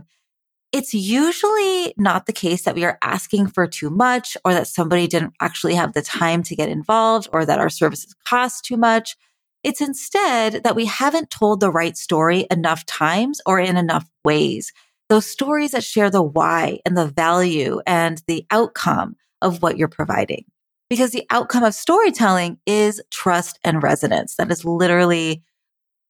it's 0.72 0.94
usually 0.94 1.94
not 1.98 2.26
the 2.26 2.32
case 2.32 2.62
that 2.62 2.76
we 2.76 2.86
are 2.86 2.98
asking 3.04 3.48
for 3.48 3.68
too 3.68 3.90
much 3.90 4.38
or 4.46 4.54
that 4.54 4.66
somebody 4.66 5.06
didn't 5.06 5.34
actually 5.42 5.76
have 5.76 5.92
the 5.92 6.02
time 6.02 6.42
to 6.44 6.56
get 6.56 6.70
involved 6.70 7.28
or 7.34 7.46
that 7.46 7.60
our 7.60 7.68
services 7.68 8.16
cost 8.26 8.64
too 8.64 8.78
much. 8.78 9.18
It's 9.62 9.82
instead 9.82 10.64
that 10.64 10.78
we 10.78 10.86
haven't 10.86 11.32
told 11.32 11.60
the 11.60 11.70
right 11.70 11.98
story 11.98 12.48
enough 12.50 12.86
times 12.86 13.42
or 13.46 13.60
in 13.60 13.76
enough 13.76 14.10
ways 14.24 14.72
those 15.10 15.26
stories 15.26 15.72
that 15.72 15.84
share 15.84 16.10
the 16.10 16.24
why 16.24 16.80
and 16.86 16.96
the 16.96 17.08
value 17.08 17.82
and 17.86 18.22
the 18.26 18.46
outcome 18.52 19.18
of 19.42 19.62
what 19.62 19.78
you're 19.78 19.90
providing. 19.90 20.46
Because 20.90 21.12
the 21.12 21.26
outcome 21.30 21.64
of 21.64 21.74
storytelling 21.74 22.60
is 22.66 23.02
trust 23.12 23.60
and 23.64 23.84
resonance. 23.84 24.36
That 24.36 24.52
is 24.52 24.64
literally 24.64 25.44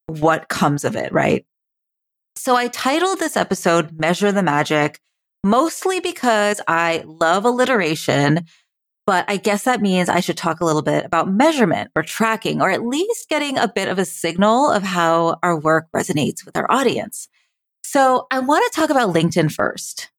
what 0.07 0.49
comes 0.49 0.83
of 0.83 0.95
it, 0.95 1.11
right? 1.11 1.45
So 2.35 2.55
I 2.55 2.67
titled 2.67 3.19
this 3.19 3.35
episode 3.35 3.99
Measure 3.99 4.31
the 4.31 4.43
Magic, 4.43 4.99
mostly 5.43 5.99
because 5.99 6.61
I 6.67 7.03
love 7.05 7.45
alliteration 7.45 8.45
But 9.07 9.23
I 9.29 9.37
guess 9.37 9.63
that 9.63 9.81
means 9.81 10.09
I 10.09 10.19
should 10.19 10.35
talk 10.35 10.59
a 10.59 10.65
little 10.65 10.81
bit 10.81 11.05
about 11.05 11.31
measurement 11.31 11.91
or 11.95 12.03
tracking, 12.03 12.61
or 12.61 12.69
at 12.69 12.85
least 12.85 13.29
getting 13.29 13.57
a 13.57 13.67
bit 13.67 13.87
of 13.87 13.97
a 13.97 14.05
signal 14.05 14.69
of 14.69 14.83
how 14.83 15.37
our 15.41 15.57
work 15.57 15.87
resonates 15.95 16.45
with 16.45 16.57
our 16.57 16.69
audience. 16.69 17.29
So 17.83 18.27
I 18.31 18.39
want 18.39 18.69
to 18.69 18.79
talk 18.79 18.89
about 18.89 19.15
LinkedIn 19.15 19.49
first. 19.49 20.09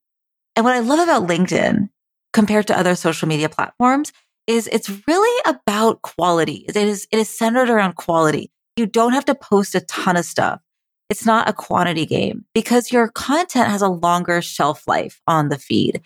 And 0.57 0.65
what 0.65 0.75
I 0.75 0.79
love 0.79 1.01
about 1.01 1.29
LinkedIn 1.29 1.91
compared 2.33 2.67
to 2.69 2.79
other 2.79 2.95
social 2.95 3.29
media 3.29 3.51
platforms 3.51 4.11
is 4.49 4.67
it's 4.73 4.91
really 5.07 5.43
about 5.47 6.03
quality. 6.03 6.65
It 6.69 6.75
is, 6.75 7.07
it 7.13 7.19
is 7.19 7.29
centered 7.29 7.71
around 7.71 7.95
quality. 7.95 8.51
You 8.77 8.87
don't 8.87 9.13
have 9.13 9.27
to 9.27 9.35
post 9.35 9.75
a 9.75 9.81
ton 9.83 10.17
of 10.17 10.25
stuff. 10.25 10.61
It's 11.11 11.27
not 11.27 11.49
a 11.49 11.53
quantity 11.53 12.07
game 12.07 12.45
because 12.55 12.91
your 12.91 13.09
content 13.09 13.69
has 13.69 13.83
a 13.83 13.89
longer 13.89 14.43
shelf 14.43 14.89
life 14.89 15.21
on 15.27 15.51
the 15.51 15.59
feed. 15.59 16.01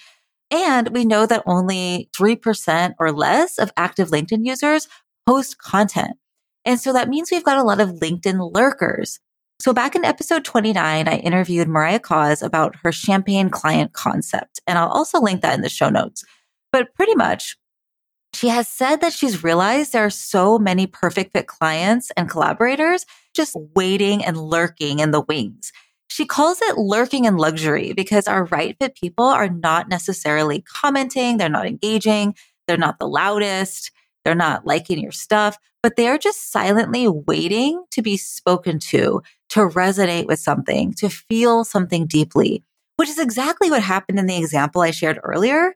And 0.50 0.90
we 0.90 1.04
know 1.04 1.24
that 1.24 1.42
only 1.46 2.10
3% 2.16 2.94
or 2.98 3.12
less 3.12 3.58
of 3.58 3.72
active 3.76 4.10
LinkedIn 4.10 4.44
users 4.44 4.88
post 5.26 5.58
content. 5.58 6.16
And 6.64 6.78
so 6.78 6.92
that 6.92 7.08
means 7.08 7.30
we've 7.30 7.44
got 7.44 7.58
a 7.58 7.64
lot 7.64 7.80
of 7.80 7.90
LinkedIn 7.90 8.54
lurkers. 8.54 9.18
So 9.60 9.72
back 9.72 9.94
in 9.94 10.04
episode 10.04 10.44
29, 10.44 11.08
I 11.08 11.16
interviewed 11.18 11.68
Mariah 11.68 12.00
Coz 12.00 12.42
about 12.42 12.74
her 12.82 12.90
champagne 12.90 13.48
client 13.48 13.92
concept. 13.92 14.60
And 14.66 14.78
I'll 14.78 14.88
also 14.88 15.20
link 15.20 15.42
that 15.42 15.54
in 15.54 15.62
the 15.62 15.68
show 15.68 15.88
notes. 15.88 16.24
But 16.72 16.94
pretty 16.94 17.14
much, 17.14 17.56
she 18.34 18.48
has 18.48 18.68
said 18.68 19.00
that 19.00 19.12
she's 19.12 19.44
realized 19.44 19.92
there 19.92 20.04
are 20.04 20.10
so 20.10 20.58
many 20.58 20.86
perfect 20.86 21.32
fit 21.32 21.46
clients 21.46 22.10
and 22.16 22.30
collaborators 22.30 23.04
just 23.34 23.56
waiting 23.74 24.24
and 24.24 24.36
lurking 24.36 24.98
in 24.98 25.10
the 25.10 25.20
wings. 25.20 25.72
She 26.08 26.26
calls 26.26 26.58
it 26.62 26.76
lurking 26.76 27.24
in 27.24 27.36
luxury 27.36 27.92
because 27.94 28.28
our 28.28 28.44
right 28.46 28.76
fit 28.78 28.96
people 28.96 29.24
are 29.24 29.48
not 29.48 29.88
necessarily 29.88 30.62
commenting. 30.62 31.36
They're 31.36 31.48
not 31.48 31.66
engaging. 31.66 32.34
They're 32.66 32.76
not 32.76 32.98
the 32.98 33.08
loudest. 33.08 33.90
They're 34.24 34.34
not 34.34 34.66
liking 34.66 35.00
your 35.00 35.12
stuff, 35.12 35.58
but 35.82 35.96
they're 35.96 36.18
just 36.18 36.52
silently 36.52 37.08
waiting 37.08 37.84
to 37.90 38.02
be 38.02 38.16
spoken 38.16 38.78
to, 38.78 39.22
to 39.50 39.60
resonate 39.60 40.26
with 40.26 40.38
something, 40.38 40.94
to 40.94 41.08
feel 41.08 41.64
something 41.64 42.06
deeply, 42.06 42.62
which 42.96 43.08
is 43.08 43.18
exactly 43.18 43.70
what 43.70 43.82
happened 43.82 44.18
in 44.18 44.26
the 44.26 44.36
example 44.36 44.82
I 44.82 44.90
shared 44.90 45.18
earlier 45.22 45.74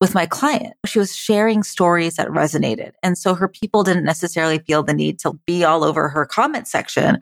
with 0.00 0.14
my 0.14 0.26
client. 0.26 0.74
She 0.86 0.98
was 0.98 1.14
sharing 1.14 1.62
stories 1.62 2.16
that 2.16 2.28
resonated. 2.28 2.92
And 3.02 3.18
so 3.18 3.34
her 3.34 3.48
people 3.48 3.82
didn't 3.82 4.04
necessarily 4.04 4.58
feel 4.60 4.82
the 4.82 4.94
need 4.94 5.18
to 5.20 5.38
be 5.46 5.64
all 5.64 5.82
over 5.82 6.08
her 6.08 6.24
comment 6.24 6.68
section 6.68 7.18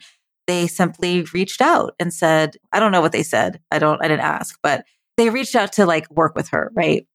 they 0.47 0.67
simply 0.67 1.23
reached 1.35 1.61
out 1.61 1.95
and 1.99 2.13
said, 2.13 2.57
I 2.73 2.81
don't 2.81 2.93
know 2.93 3.01
what 3.01 3.13
they 3.13 3.23
said. 3.23 3.61
I 3.71 3.79
don't, 3.79 4.03
I 4.03 4.09
didn't 4.09 4.25
ask, 4.25 4.59
but 4.63 4.85
they 5.17 5.31
reached 5.31 5.57
out 5.57 5.73
to 5.73 5.87
like 5.87 6.11
work 6.11 6.35
with 6.35 6.49
her. 6.49 6.71
Right. 6.75 7.07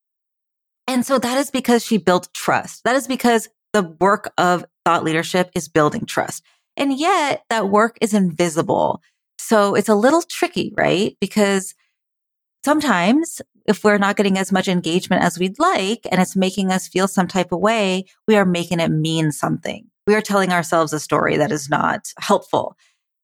And 0.88 1.06
so 1.06 1.20
that 1.20 1.38
is 1.38 1.52
because 1.52 1.86
she 1.86 1.98
built 1.98 2.34
trust. 2.34 2.84
That 2.84 2.96
is 2.96 3.08
because 3.08 3.48
the 3.74 3.96
work 4.02 4.34
of 4.38 4.66
thought 4.84 5.04
leadership 5.04 5.52
is 5.56 5.68
building 5.68 6.06
trust. 6.06 6.44
And 6.76 6.98
yet 6.98 7.44
that 7.50 7.70
work 7.70 7.98
is 8.02 8.14
invisible. 8.14 9.02
So 9.38 9.76
it's 9.76 9.90
a 9.90 9.96
little 9.96 10.22
tricky, 10.22 10.74
right? 10.78 11.16
Because 11.22 11.74
sometimes 12.64 13.42
if 13.66 13.84
we're 13.84 13.98
not 13.98 14.16
getting 14.16 14.38
as 14.38 14.52
much 14.52 14.68
engagement 14.68 15.24
as 15.24 15.38
we'd 15.38 15.60
like 15.60 16.08
and 16.12 16.22
it's 16.22 16.36
making 16.36 16.72
us 16.72 16.88
feel 16.88 17.08
some 17.08 17.28
type 17.28 17.52
of 17.52 17.60
way, 17.60 18.06
we 18.28 18.36
are 18.36 18.46
making 18.46 18.80
it 18.80 18.90
mean 18.90 19.32
something. 19.32 19.88
We 20.08 20.16
are 20.16 20.22
telling 20.22 20.52
ourselves 20.52 20.94
a 20.94 21.00
story 21.00 21.38
that 21.38 21.52
is 21.52 21.70
not 21.70 22.12
helpful. 22.20 22.76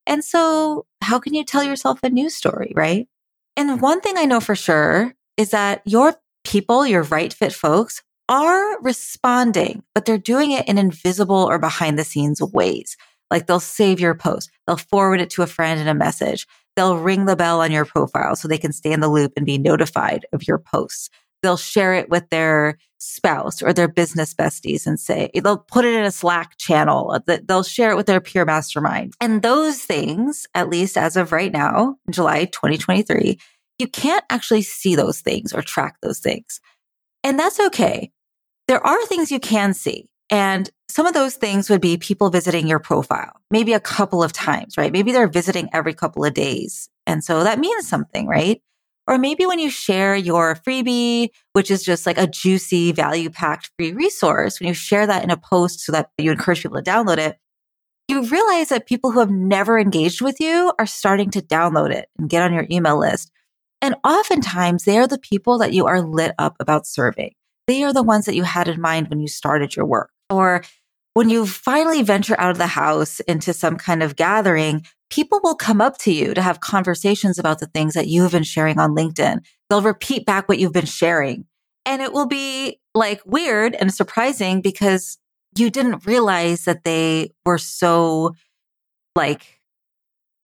And 0.06 0.24
so 0.24 0.86
how 1.01 1.20
can 1.20 1.34
you 1.34 1.44
tell 1.44 1.63
yourself 1.63 2.00
a 2.03 2.10
new 2.10 2.29
story, 2.29 2.72
right? 2.75 3.08
And 3.56 3.70
mm. 3.70 3.82
one 3.82 4.01
thing 4.01 4.17
I 4.17 4.25
know 4.25 4.39
for 4.39 4.56
sure 4.56 5.13
is 5.36 5.51
that 5.51 5.82
your 5.86 6.15
people, 6.44 6.88
your 6.88 7.03
right 7.03 7.34
fit 7.34 7.53
folks 7.53 8.01
are 8.29 8.82
responding, 8.82 9.84
but 9.94 10.06
they're 10.06 10.17
doing 10.17 10.51
it 10.51 10.67
in 10.67 10.77
invisible 10.77 11.36
or 11.50 11.60
behind 11.60 11.98
the 11.98 12.03
scenes 12.03 12.41
ways. 12.41 12.98
Like 13.29 13.48
they'll 13.48 13.60
save 13.60 14.00
your 14.00 14.15
post. 14.15 14.50
They'll 14.65 14.77
forward 14.77 15.20
it 15.20 15.29
to 15.32 15.41
a 15.41 15.48
friend 15.48 15.79
in 15.79 15.88
a 15.88 15.94
message. 15.94 16.48
They'll 16.78 16.98
ring 16.98 17.26
the 17.26 17.36
bell 17.36 17.60
on 17.60 17.72
your 17.74 17.84
profile 17.84 18.38
so 18.38 18.48
they 18.48 18.58
can 18.58 18.72
stay 18.72 18.94
in 18.94 19.02
the 19.02 19.10
loop 19.10 19.34
and 19.36 19.46
be 19.46 19.58
notified 19.58 20.26
of 20.32 20.48
your 20.48 20.60
posts 20.60 21.10
they'll 21.42 21.58
share 21.58 21.94
it 21.94 22.10
with 22.10 22.30
their 22.30 22.78
spouse 23.00 23.62
or 23.62 23.74
their 23.74 23.88
business 23.88 24.34
besties 24.34 24.88
and 24.88 25.00
say, 25.00 25.30
they'll 25.34 25.58
put 25.58 25.86
it 25.86 25.94
in 25.94 26.04
a 26.04 26.12
Slack 26.12 26.58
channel, 26.58 27.18
they'll 27.26 27.64
share 27.64 27.92
it 27.92 27.96
with 27.96 28.08
their 28.08 28.22
peer 28.22 28.46
mastermind. 28.46 29.14
And 29.22 29.42
those 29.42 29.82
things, 29.82 30.48
at 30.56 30.70
least 30.70 30.98
as 30.98 31.16
of 31.16 31.32
right 31.32 31.52
now, 31.52 31.96
July 32.10 32.46
2023, 32.46 33.40
you 33.80 33.88
can't 33.88 34.26
actually 34.30 34.64
see 34.64 34.96
those 34.96 35.22
things 35.22 35.54
or 35.54 35.62
track 35.62 35.98
those 36.02 36.20
things. 36.20 36.60
And 37.24 37.40
that's 37.40 37.60
okay. 37.60 38.12
There 38.68 38.86
are 38.86 39.06
things 39.06 39.32
you 39.32 39.40
can 39.40 39.74
see. 39.74 40.10
And 40.30 40.70
some 40.98 41.06
of 41.06 41.13
those 41.13 41.36
things 41.36 41.70
would 41.70 41.80
be 41.80 41.96
people 41.96 42.32
visiting 42.32 42.68
your 42.68 42.80
profile, 42.80 43.39
maybe 43.51 43.74
a 43.74 43.80
couple 43.80 44.24
of 44.24 44.34
times, 44.34 44.80
right? 44.80 44.92
Maybe 44.92 45.12
they're 45.12 45.27
visiting 45.27 45.70
every 45.72 45.94
couple 45.94 46.25
of 46.25 46.34
days. 46.34 46.89
And 47.06 47.24
so 47.24 47.44
that 47.44 47.60
means 47.60 47.88
something, 47.88 48.25
right? 48.25 48.63
Or 49.06 49.20
maybe 49.20 49.46
when 49.46 49.60
you 49.60 49.70
share 49.70 50.16
your 50.16 50.56
freebie, 50.56 51.30
which 51.54 51.70
is 51.70 51.84
just 51.84 52.08
like 52.08 52.18
a 52.18 52.25
juicy 52.25 52.94
value 52.94 53.30
packed 53.30 53.70
free 53.77 53.94
resource, 53.94 54.60
when 54.60 54.70
you 54.70 54.74
share 54.74 55.06
that 55.06 55.24
in 55.24 55.30
a 55.30 55.38
post 55.38 55.82
so 55.82 55.92
that 55.92 56.10
you 56.18 56.32
encourage 56.32 56.63
people 56.63 56.82
to 56.82 56.92
download 56.92 57.20
it, 57.20 57.38
you 58.08 58.24
realize 58.24 58.70
that 58.70 58.88
people 58.88 59.12
who 59.12 59.20
have 59.20 59.30
never 59.30 59.77
engaged 59.77 60.24
with 60.24 60.39
you 60.39 60.74
are 60.80 60.88
starting 60.88 61.30
to 61.30 61.42
download 61.44 61.94
it 61.94 62.10
and 62.18 62.27
get 62.27 62.42
on 62.42 62.56
your 62.56 62.66
email 62.72 62.98
list. 62.98 63.32
And 63.84 63.94
oftentimes 64.04 64.86
they 64.86 64.98
are 64.98 65.06
the 65.06 65.20
people 65.20 65.60
that 65.60 65.74
you 65.74 65.86
are 65.86 66.01
lit 66.01 66.34
up 66.39 66.56
about 66.60 66.88
serving. 66.88 67.36
They 67.68 67.84
are 67.84 67.94
the 67.94 68.01
ones 68.01 68.25
that 68.25 68.34
you 68.34 68.42
had 68.42 68.68
in 68.68 68.82
mind 68.82 69.10
when 69.10 69.20
you 69.20 69.27
started 69.27 69.75
your 69.75 69.86
work. 69.86 70.10
Or 70.32 70.63
when 71.18 71.32
you 71.32 71.48
finally 71.48 72.04
venture 72.04 72.40
out 72.40 72.52
of 72.52 72.60
the 72.60 72.68
house 72.68 73.22
into 73.22 73.52
some 73.52 73.76
kind 73.76 74.04
of 74.04 74.16
gathering, 74.16 74.86
people 75.10 75.40
will 75.44 75.56
come 75.56 75.82
up 75.82 75.98
to 75.98 76.14
you 76.14 76.36
to 76.36 76.44
have 76.44 76.60
conversations 76.60 77.40
about 77.40 77.58
the 77.58 77.66
things 77.66 77.96
that 77.96 78.06
you've 78.06 78.34
been 78.34 78.44
sharing 78.44 78.78
on 78.78 78.96
LinkedIn. 78.96 79.40
They'll 79.68 79.82
repeat 79.82 80.28
back 80.28 80.48
what 80.48 80.60
you've 80.60 80.74
been 80.74 80.86
sharing. 80.86 81.46
And 81.88 82.04
it 82.04 82.14
will 82.14 82.28
be 82.28 82.80
like 82.94 83.24
weird 83.26 83.74
and 83.74 83.92
surprising 83.92 84.62
because 84.62 85.18
you 85.58 85.72
didn't 85.72 86.06
realize 86.06 86.66
that 86.66 86.84
they 86.84 87.32
were 87.48 87.58
so 87.58 88.36
like 89.16 89.60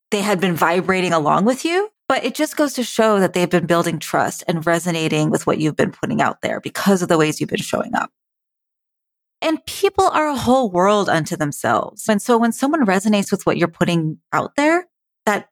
they 0.09 0.21
had 0.21 0.41
been 0.41 0.55
vibrating 0.55 1.13
along 1.13 1.45
with 1.45 1.65
you. 1.65 1.91
But 2.09 2.25
it 2.25 2.33
just 2.33 2.57
goes 2.57 2.73
to 2.73 2.83
show 2.83 3.19
that 3.19 3.33
they've 3.33 3.47
been 3.47 3.67
building 3.67 3.99
trust 3.99 4.43
and 4.47 4.65
resonating 4.65 5.29
with 5.29 5.45
what 5.45 5.59
you've 5.59 5.75
been 5.75 5.91
putting 5.91 6.19
out 6.19 6.41
there 6.41 6.59
because 6.59 7.03
of 7.03 7.09
the 7.09 7.17
ways 7.19 7.39
you've 7.39 7.51
been 7.51 7.59
showing 7.59 7.93
up. 7.93 8.09
And 9.43 9.63
people 9.65 10.07
are 10.07 10.29
a 10.29 10.37
whole 10.37 10.71
world 10.71 11.09
unto 11.09 11.35
themselves. 11.35 12.07
And 12.07 12.21
so 12.21 12.37
when 12.37 12.53
someone 12.53 12.85
resonates 12.85 13.29
with 13.29 13.45
what 13.45 13.57
you're 13.57 13.67
putting 13.67 14.17
out 14.31 14.55
there, 14.55 14.87
that 15.25 15.49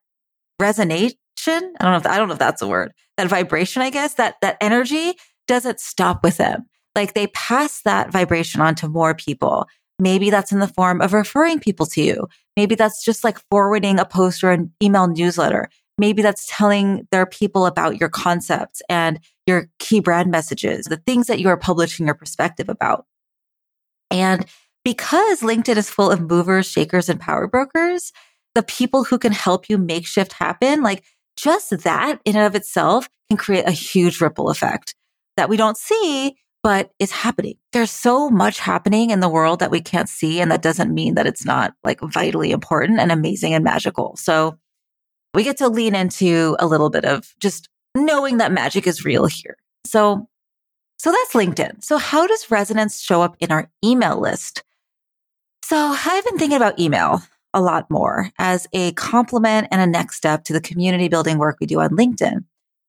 resonation, 0.62 1.14
I 1.48 1.60
don't 1.82 1.92
know 1.92 1.98
if, 1.98 2.06
I 2.08 2.18
don't 2.18 2.30
know 2.30 2.34
if 2.34 2.40
that's 2.40 2.62
a 2.62 2.68
word, 2.68 2.94
that 3.18 3.28
vibration, 3.28 3.82
I 3.82 3.90
guess, 3.90 4.14
that, 4.14 4.36
that 4.42 4.58
energy 4.62 5.16
doesn't 5.48 5.82
stop 5.82 6.24
with 6.24 6.38
them. 6.38 6.68
Like 6.96 7.14
they 7.14 7.28
pass 7.28 7.82
that 7.82 8.12
vibration 8.12 8.62
on 8.62 8.76
to 8.76 8.88
more 8.88 9.14
people. 9.14 9.68
Maybe 10.00 10.30
that's 10.30 10.54
in 10.54 10.60
the 10.60 10.68
form 10.68 11.02
of 11.02 11.14
referring 11.14 11.60
people 11.60 11.86
to 11.88 12.02
you. 12.02 12.28
Maybe 12.56 12.76
that's 12.76 13.04
just 13.04 13.24
like 13.24 13.40
forwarding 13.50 14.00
a 14.00 14.06
post 14.06 14.44
or 14.44 14.52
an 14.52 14.72
email 14.82 15.08
newsletter. 15.08 15.70
Maybe 15.98 16.22
that's 16.22 16.48
telling 16.50 17.08
their 17.12 17.26
people 17.26 17.66
about 17.66 18.00
your 18.00 18.10
concepts 18.10 18.82
and 18.90 19.20
your 19.46 19.68
key 19.80 20.00
brand 20.00 20.32
messages, 20.32 20.86
the 20.86 20.98
things 20.98 21.28
that 21.28 21.40
you 21.40 21.50
are 21.50 21.58
publishing 21.58 22.08
your 22.08 22.16
perspective 22.16 22.70
about. 22.70 23.06
And 24.12 24.46
because 24.84 25.42
LinkedIn 25.42 25.78
is 25.78 25.90
full 25.90 26.12
of 26.12 26.22
movers, 26.22 26.66
shakers, 26.66 27.10
and 27.10 27.20
power 27.20 27.48
brokers, 27.48 28.12
the 28.56 28.64
people 28.64 29.04
who 29.04 29.18
can 29.18 29.32
help 29.32 29.70
you 29.70 29.78
make 29.78 30.06
shift 30.06 30.34
happen, 30.34 30.82
like 30.82 31.04
just 31.38 31.70
that 31.84 32.20
in 32.26 32.36
and 32.36 32.46
of 32.46 32.56
itself 32.56 33.10
can 33.30 33.38
create 33.38 33.68
a 33.68 33.72
huge 33.72 34.20
ripple 34.20 34.50
effect 34.50 34.96
that 35.38 35.50
we 35.50 35.58
don't 35.58 35.78
see, 35.78 36.36
but 36.64 36.92
is 37.00 37.12
happening. 37.12 37.56
There's 37.72 37.92
so 37.92 38.30
much 38.30 38.60
happening 38.60 39.10
in 39.10 39.20
the 39.20 39.30
world 39.30 39.60
that 39.60 39.72
we 39.72 39.82
can't 39.82 40.10
see. 40.10 40.42
And 40.42 40.52
that 40.52 40.62
doesn't 40.62 40.94
mean 40.94 41.16
that 41.16 41.28
it's 41.28 41.46
not 41.46 41.74
like 41.84 42.00
vitally 42.02 42.52
important 42.52 43.00
and 43.00 43.12
amazing 43.12 43.54
and 43.54 43.64
magical. 43.64 44.16
So 44.18 44.58
we 45.34 45.44
get 45.44 45.58
to 45.58 45.70
lean 45.70 45.96
into 45.96 46.56
a 46.60 46.68
little 46.68 46.90
bit 46.90 47.06
of 47.06 47.34
just 47.40 47.70
knowing 47.96 48.38
that 48.38 48.52
magic 48.52 48.86
is 48.86 49.06
real 49.06 49.26
here. 49.26 49.58
So 49.86 50.28
so 51.02 51.12
that's 51.12 51.34
LinkedIn. 51.34 51.84
So 51.84 51.98
how 51.98 52.28
does 52.28 52.52
resonance 52.52 53.02
show 53.02 53.24
up 53.24 53.36
in 53.40 53.52
our 53.52 53.72
email 53.84 54.22
list? 54.22 54.64
So 55.64 55.76
I've 55.76 56.24
been 56.26 56.38
thinking 56.38 56.58
about 56.58 56.80
email 56.80 57.24
a 57.56 57.60
lot 57.60 57.90
more 57.90 58.30
as 58.38 58.68
a 58.72 58.92
complement 58.92 59.68
and 59.72 59.82
a 59.82 59.88
next 59.88 60.18
step 60.18 60.44
to 60.44 60.54
the 60.54 60.62
community 60.62 61.08
building 61.08 61.40
work 61.40 61.58
we 61.60 61.66
do 61.66 61.80
on 61.80 61.90
LinkedIn, 61.98 62.44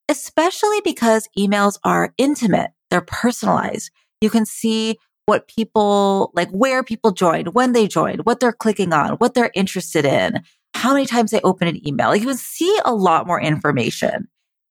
especially 0.09 0.79
because 0.81 1.27
emails 1.35 1.79
are 1.83 2.13
intimate. 2.19 2.69
They're 2.91 3.01
personalized. 3.01 3.89
You 4.21 4.29
can 4.29 4.45
see 4.45 4.99
what 5.25 5.47
people 5.47 6.29
like, 6.35 6.51
where 6.51 6.83
people 6.83 7.13
joined, 7.13 7.55
when 7.55 7.71
they 7.71 7.87
joined, 7.87 8.27
what 8.27 8.39
they're 8.39 8.53
clicking 8.53 8.93
on, 8.93 9.13
what 9.13 9.33
they're 9.33 9.49
interested 9.55 10.05
in, 10.05 10.43
how 10.75 10.93
many 10.93 11.07
times 11.07 11.31
they 11.31 11.41
open 11.41 11.67
an 11.67 11.87
email. 11.87 12.09
Like 12.09 12.21
you 12.21 12.27
can 12.27 12.37
see 12.37 12.79
a 12.85 12.93
lot 12.93 13.25
more 13.25 13.41
information. 13.41 14.27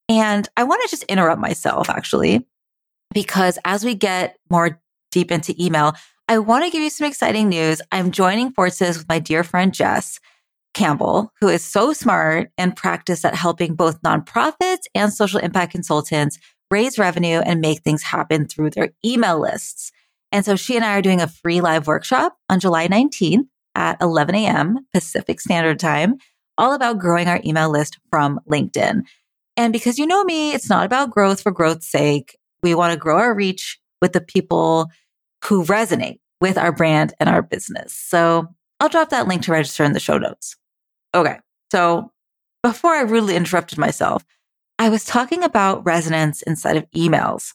And 0.07 0.47
I 0.55 0.63
want 0.63 0.81
to 0.83 0.89
just 0.89 1.03
interrupt 1.03 1.41
myself 1.41 1.89
actually 1.89 2.47
because 3.13 3.59
as 3.65 3.85
we 3.85 3.95
get 3.95 4.37
more 4.49 4.79
deep 5.11 5.31
into 5.31 5.55
email, 5.63 5.93
I 6.27 6.39
want 6.39 6.65
to 6.65 6.71
give 6.71 6.81
you 6.81 6.89
some 6.89 7.07
exciting 7.07 7.49
news. 7.49 7.81
I'm 7.91 8.11
joining 8.11 8.51
forces 8.51 8.97
with 8.97 9.09
my 9.09 9.19
dear 9.19 9.43
friend 9.43 9.73
Jess 9.73 10.19
Campbell, 10.73 11.31
who 11.39 11.47
is 11.47 11.63
so 11.63 11.93
smart 11.93 12.49
and 12.57 12.75
practiced 12.75 13.25
at 13.25 13.35
helping 13.35 13.75
both 13.75 14.01
nonprofits 14.01 14.83
and 14.95 15.13
social 15.13 15.39
impact 15.39 15.71
consultants 15.71 16.39
raise 16.71 16.97
revenue 16.97 17.39
and 17.45 17.61
make 17.61 17.81
things 17.81 18.01
happen 18.01 18.47
through 18.47 18.71
their 18.71 18.89
email 19.05 19.39
lists. 19.39 19.91
And 20.31 20.43
so 20.43 20.55
she 20.55 20.75
and 20.75 20.83
I 20.83 20.97
are 20.97 21.01
doing 21.01 21.21
a 21.21 21.27
free 21.27 21.61
live 21.61 21.85
workshop 21.85 22.35
on 22.49 22.59
July 22.59 22.87
19th 22.87 23.47
at 23.75 24.01
11 24.01 24.33
a.m. 24.35 24.79
Pacific 24.91 25.39
Standard 25.39 25.79
Time, 25.79 26.15
all 26.57 26.73
about 26.73 26.99
growing 26.99 27.27
our 27.27 27.39
email 27.45 27.69
list 27.69 27.99
from 28.09 28.39
LinkedIn. 28.49 29.03
And 29.55 29.73
because 29.73 29.99
you 29.99 30.07
know 30.07 30.23
me, 30.23 30.53
it's 30.53 30.69
not 30.69 30.85
about 30.85 31.11
growth 31.11 31.41
for 31.41 31.51
growth's 31.51 31.91
sake. 31.91 32.37
We 32.63 32.73
want 32.73 32.93
to 32.93 32.97
grow 32.97 33.17
our 33.17 33.35
reach 33.35 33.79
with 34.01 34.13
the 34.13 34.21
people 34.21 34.89
who 35.43 35.63
resonate 35.65 36.19
with 36.41 36.57
our 36.57 36.71
brand 36.71 37.13
and 37.19 37.29
our 37.29 37.41
business. 37.41 37.93
So 37.93 38.47
I'll 38.79 38.89
drop 38.89 39.09
that 39.09 39.27
link 39.27 39.43
to 39.43 39.51
register 39.51 39.83
in 39.83 39.93
the 39.93 39.99
show 39.99 40.17
notes. 40.17 40.55
Okay. 41.13 41.37
So 41.71 42.11
before 42.63 42.91
I 42.91 43.01
rudely 43.01 43.35
interrupted 43.35 43.77
myself, 43.77 44.25
I 44.79 44.89
was 44.89 45.05
talking 45.05 45.43
about 45.43 45.85
resonance 45.85 46.41
inside 46.41 46.77
of 46.77 46.89
emails. 46.91 47.53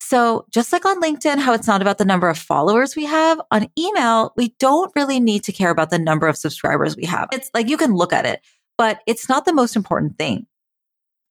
So 0.00 0.46
just 0.50 0.72
like 0.72 0.84
on 0.84 1.00
LinkedIn, 1.00 1.38
how 1.38 1.52
it's 1.52 1.66
not 1.66 1.80
about 1.80 1.98
the 1.98 2.04
number 2.04 2.28
of 2.28 2.38
followers 2.38 2.96
we 2.96 3.04
have 3.04 3.40
on 3.50 3.68
email, 3.78 4.32
we 4.36 4.54
don't 4.58 4.92
really 4.94 5.20
need 5.20 5.44
to 5.44 5.52
care 5.52 5.70
about 5.70 5.90
the 5.90 5.98
number 5.98 6.26
of 6.26 6.36
subscribers 6.36 6.96
we 6.96 7.04
have. 7.04 7.28
It's 7.32 7.50
like 7.54 7.68
you 7.68 7.76
can 7.76 7.94
look 7.94 8.12
at 8.12 8.26
it, 8.26 8.40
but 8.76 9.00
it's 9.06 9.28
not 9.28 9.44
the 9.44 9.52
most 9.52 9.76
important 9.76 10.18
thing. 10.18 10.46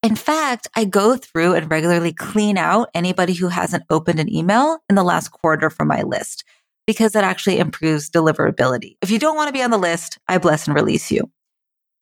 In 0.04 0.16
fact, 0.16 0.68
I 0.76 0.86
go 0.86 1.16
through 1.16 1.54
and 1.54 1.70
regularly 1.70 2.12
clean 2.12 2.58
out 2.58 2.90
anybody 2.96 3.34
who 3.34 3.50
hasn't 3.50 3.84
opened 3.92 4.20
an 4.20 4.34
email 4.34 4.80
in 4.90 4.96
the 4.96 5.04
last 5.04 5.30
quarter 5.30 5.70
from 5.70 5.90
my 5.90 6.02
list 6.02 6.44
because 6.88 7.12
that 7.12 7.24
actually 7.24 7.60
improves 7.60 8.10
deliverability. 8.10 8.96
If 9.04 9.12
you 9.12 9.20
don't 9.20 9.36
want 9.36 9.50
to 9.50 9.54
be 9.54 9.62
on 9.62 9.70
the 9.70 9.78
list, 9.78 10.18
I 10.28 10.40
bless 10.40 10.66
and 10.66 10.76
release 10.76 11.12
you. 11.12 11.30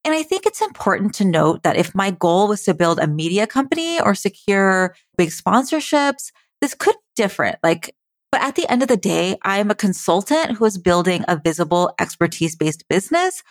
And 0.06 0.14
I 0.14 0.24
think 0.24 0.46
it's 0.46 0.62
important 0.62 1.14
to 1.16 1.26
note 1.26 1.64
that 1.64 1.76
if 1.76 1.94
my 1.94 2.12
goal 2.12 2.48
was 2.48 2.64
to 2.64 2.74
build 2.74 3.00
a 3.00 3.08
media 3.08 3.46
company 3.46 4.00
or 4.00 4.16
secure 4.16 4.96
big 5.18 5.30
sponsorships, 5.30 6.32
this 6.62 6.74
could 6.74 6.96
be 6.96 7.22
different. 7.22 7.58
Like, 7.64 7.94
but 8.32 8.42
at 8.42 8.56
the 8.56 8.70
end 8.72 8.82
of 8.82 8.88
the 8.88 8.96
day, 8.96 9.36
I'm 9.44 9.70
a 9.70 9.76
consultant 9.76 10.52
who 10.52 10.64
is 10.64 10.78
building 10.78 11.26
a 11.28 11.36
visible 11.36 11.94
expertise 12.00 12.56
based 12.56 12.88
business, 12.88 13.44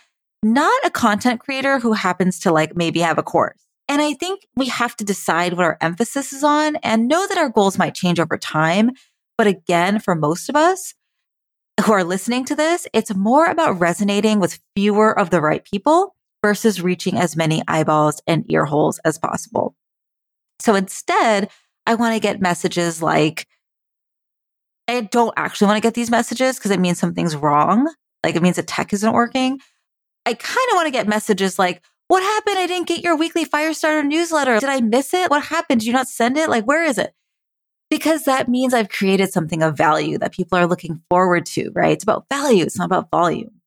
not 0.43 0.87
a 0.87 0.91
content 0.91 1.41
creator 1.41 1.79
who 1.79 1.93
happens 1.93 2.39
to 2.41 2.51
like 2.51 2.75
maybe 2.75 3.01
have 3.01 3.19
a 3.19 3.23
course. 3.23 3.68
And 3.89 4.03
I 4.03 4.13
think 4.13 4.47
we 4.55 4.67
have 4.67 4.95
to 4.97 5.05
decide 5.05 5.55
what 5.55 5.65
our 5.65 5.79
emphasis 5.81 6.33
is 6.33 6.45
on 6.45 6.77
and 6.77 7.09
know 7.09 7.27
that 7.27 7.39
our 7.39 7.49
goals 7.49 7.79
might 7.79 7.95
change 7.95 8.21
over 8.21 8.37
time. 8.37 8.91
But 9.39 9.47
again, 9.47 9.99
for 9.99 10.15
most 10.15 10.49
of 10.49 10.57
us 10.57 10.95
who 11.85 11.93
are 11.93 12.05
listening 12.05 12.45
to 12.47 12.55
this, 12.55 12.87
it's 12.93 13.15
more 13.15 13.47
about 13.47 13.81
resonating 13.81 14.41
with 14.41 14.61
fewer 14.77 15.19
of 15.19 15.31
the 15.31 15.41
right 15.41 15.65
people 15.65 16.15
versus 16.45 16.83
reaching 16.83 17.17
as 17.17 17.37
many 17.37 17.63
eyeballs 17.67 18.21
and 18.27 18.45
ear 18.51 18.67
holes 18.67 18.99
as 19.05 19.19
possible. 19.19 19.75
So 20.61 20.75
instead, 20.75 21.49
I 21.87 21.95
want 21.95 22.15
to 22.15 22.21
get 22.21 22.41
messages 22.41 23.01
like, 23.01 23.47
I 24.87 25.01
don't 25.03 25.35
actually 25.37 25.67
want 25.67 25.79
to 25.79 25.87
get 25.87 25.95
these 25.95 26.11
messages 26.11 26.57
because 26.57 26.71
it 26.73 26.81
means 26.81 26.99
something's 26.99 27.37
wrong. 27.37 27.93
Like 28.25 28.37
it 28.37 28.43
means 28.43 28.57
the 28.57 28.63
tech 28.63 28.93
isn't 28.93 29.13
working. 29.13 29.61
I 30.27 30.35
kind 30.35 30.67
of 30.71 30.75
want 30.75 30.87
to 30.87 30.93
get 30.93 31.09
messages 31.09 31.59
like, 31.59 31.83
what 32.09 32.23
happened? 32.23 32.59
I 32.59 32.67
didn't 32.67 32.89
get 32.89 33.05
your 33.05 33.17
weekly 33.17 33.45
Firestarter 33.45 34.05
newsletter. 34.05 34.59
Did 34.59 34.69
I 34.69 34.81
miss 34.81 35.15
it? 35.15 35.31
What 35.31 35.45
happened? 35.45 35.81
Did 35.81 35.87
you 35.87 35.93
not 35.93 36.09
send 36.09 36.37
it? 36.37 36.49
Like, 36.49 36.65
where 36.65 36.85
is 36.85 36.99
it? 36.99 37.15
Because 37.91 38.25
that 38.25 38.49
means 38.49 38.75
I've 38.75 38.89
created 38.89 39.33
something 39.33 39.63
of 39.63 39.77
value 39.77 40.19
that 40.19 40.33
people 40.33 40.59
are 40.59 40.67
looking 40.67 41.01
forward 41.09 41.47
to, 41.47 41.71
right? 41.75 41.93
It's 41.93 42.05
about 42.05 42.27
value. 42.31 42.65
It's 42.65 42.79
not 42.79 42.87
about 42.87 43.11
volume. 43.11 43.61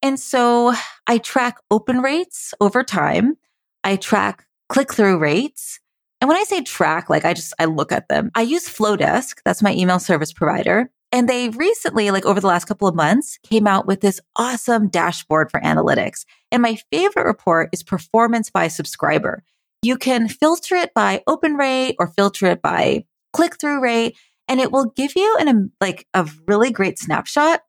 And 0.00 0.18
so 0.18 0.74
I 1.06 1.18
track 1.18 1.58
open 1.70 2.00
rates 2.00 2.54
over 2.60 2.82
time. 2.82 3.36
I 3.84 3.96
track 3.96 4.46
click 4.68 4.92
through 4.92 5.18
rates. 5.18 5.78
And 6.20 6.28
when 6.28 6.36
I 6.36 6.44
say 6.44 6.62
track, 6.62 7.10
like 7.10 7.24
I 7.24 7.34
just, 7.34 7.52
I 7.58 7.66
look 7.66 7.92
at 7.92 8.08
them. 8.08 8.30
I 8.34 8.42
use 8.42 8.68
Flodesk. 8.68 9.38
That's 9.44 9.62
my 9.62 9.74
email 9.74 9.98
service 9.98 10.32
provider. 10.32 10.90
And 11.12 11.28
they 11.28 11.50
recently, 11.50 12.10
like 12.10 12.24
over 12.24 12.40
the 12.40 12.46
last 12.46 12.64
couple 12.64 12.88
of 12.88 12.94
months, 12.94 13.38
came 13.42 13.66
out 13.66 13.86
with 13.86 14.00
this 14.00 14.18
awesome 14.34 14.88
dashboard 14.88 15.50
for 15.50 15.60
analytics. 15.60 16.24
And 16.50 16.62
my 16.62 16.78
favorite 16.90 17.26
report 17.26 17.68
is 17.72 17.82
performance 17.82 18.50
by 18.50 18.68
subscriber. 18.68 19.44
You 19.82 19.98
can 19.98 20.28
filter 20.28 20.74
it 20.74 20.94
by 20.94 21.22
open 21.26 21.54
rate 21.54 21.96
or 21.98 22.06
filter 22.06 22.46
it 22.46 22.62
by 22.62 23.04
click 23.34 23.58
through 23.60 23.82
rate, 23.82 24.16
and 24.48 24.58
it 24.60 24.72
will 24.72 24.86
give 24.96 25.12
you 25.14 25.36
an, 25.38 25.70
like 25.80 26.06
a 26.14 26.28
really 26.46 26.70
great 26.70 26.98
snapshot 26.98 27.60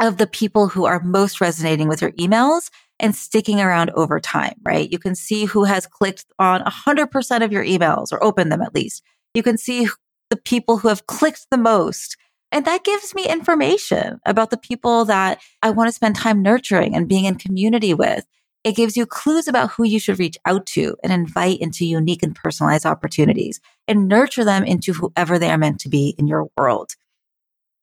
of 0.00 0.18
the 0.18 0.26
people 0.26 0.68
who 0.68 0.84
are 0.84 1.02
most 1.02 1.40
resonating 1.40 1.88
with 1.88 2.02
your 2.02 2.12
emails 2.12 2.70
and 3.00 3.14
sticking 3.14 3.60
around 3.60 3.90
over 3.90 4.20
time, 4.20 4.54
right? 4.62 4.90
You 4.90 4.98
can 4.98 5.14
see 5.14 5.44
who 5.44 5.64
has 5.64 5.86
clicked 5.86 6.26
on 6.38 6.62
100% 6.62 7.44
of 7.44 7.52
your 7.52 7.64
emails 7.64 8.12
or 8.12 8.22
opened 8.22 8.52
them 8.52 8.62
at 8.62 8.74
least. 8.74 9.02
You 9.34 9.42
can 9.42 9.56
see 9.56 9.88
the 10.30 10.36
people 10.36 10.78
who 10.78 10.88
have 10.88 11.06
clicked 11.06 11.46
the 11.50 11.58
most 11.58 12.16
and 12.50 12.64
that 12.64 12.84
gives 12.84 13.14
me 13.14 13.26
information 13.26 14.20
about 14.24 14.50
the 14.50 14.56
people 14.56 15.04
that 15.06 15.40
I 15.62 15.70
want 15.70 15.88
to 15.88 15.92
spend 15.92 16.16
time 16.16 16.42
nurturing 16.42 16.94
and 16.94 17.08
being 17.08 17.24
in 17.24 17.34
community 17.34 17.94
with. 17.94 18.24
It 18.64 18.74
gives 18.76 18.96
you 18.96 19.06
clues 19.06 19.48
about 19.48 19.70
who 19.70 19.84
you 19.84 20.00
should 20.00 20.18
reach 20.18 20.36
out 20.44 20.66
to 20.66 20.96
and 21.02 21.12
invite 21.12 21.60
into 21.60 21.86
unique 21.86 22.22
and 22.22 22.34
personalized 22.34 22.86
opportunities 22.86 23.60
and 23.86 24.08
nurture 24.08 24.44
them 24.44 24.64
into 24.64 24.92
whoever 24.92 25.38
they 25.38 25.50
are 25.50 25.58
meant 25.58 25.80
to 25.80 25.88
be 25.88 26.14
in 26.18 26.26
your 26.26 26.48
world. 26.56 26.96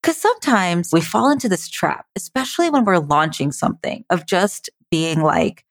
Because 0.02 0.18
sometimes 0.18 0.90
we 0.92 1.02
fall 1.02 1.32
into 1.32 1.50
this 1.50 1.68
trap, 1.68 2.06
especially 2.16 2.70
when 2.70 2.86
we're 2.86 3.00
launching 3.00 3.52
something 3.52 4.04
of 4.10 4.28
just 4.28 4.70
being 4.92 5.22
like, 5.22 5.66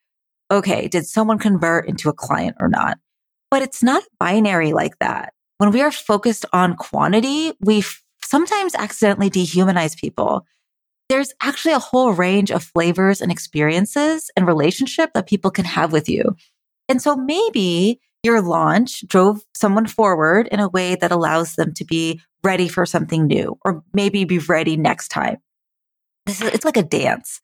okay, 0.51 0.89
did 0.89 1.07
someone 1.07 1.39
convert 1.39 1.89
into 1.89 2.09
a 2.09 2.15
client 2.15 2.57
or 2.59 2.69
not? 2.69 2.99
But 3.51 3.63
it's 3.63 3.83
not 3.83 4.03
binary 4.19 4.73
like 4.73 4.99
that. 4.99 5.33
When 5.59 5.71
we 5.71 5.83
are 5.83 5.93
focused 5.93 6.45
on 6.53 6.75
quantity, 6.75 7.53
we 7.61 7.85
sometimes 8.25 8.75
accidentally 8.75 9.31
dehumanize 9.31 9.97
people. 9.97 10.47
There's 11.09 11.33
actually 11.41 11.75
a 11.75 11.79
whole 11.79 12.13
range 12.13 12.51
of 12.51 12.65
flavors 12.65 13.21
and 13.21 13.31
experiences 13.31 14.31
and 14.37 14.47
relationship 14.47 15.13
that 15.15 15.29
people 15.29 15.51
can 15.51 15.65
have 15.65 15.93
with 15.93 16.09
you. 16.09 16.35
And 16.89 17.01
so 17.01 17.17
maybe 17.17 18.01
your 18.23 18.41
launch 18.41 19.07
drove 19.07 19.43
someone 19.55 19.87
forward 19.87 20.49
in 20.51 20.61
a 20.61 20.69
way 20.69 20.97
that 20.97 21.13
allows 21.13 21.57
them 21.57 21.75
to 21.75 21.85
be 21.85 22.21
ready 22.43 22.69
for 22.69 22.87
something 22.87 23.27
new 23.27 23.59
or 23.65 23.83
maybe 23.93 24.25
be 24.25 24.39
ready 24.39 24.77
next 24.77 25.09
time. 25.09 25.37
This 26.27 26.41
is, 26.41 26.49
it's 26.49 26.65
like 26.65 26.79
a 26.79 26.83
dance. 26.83 27.41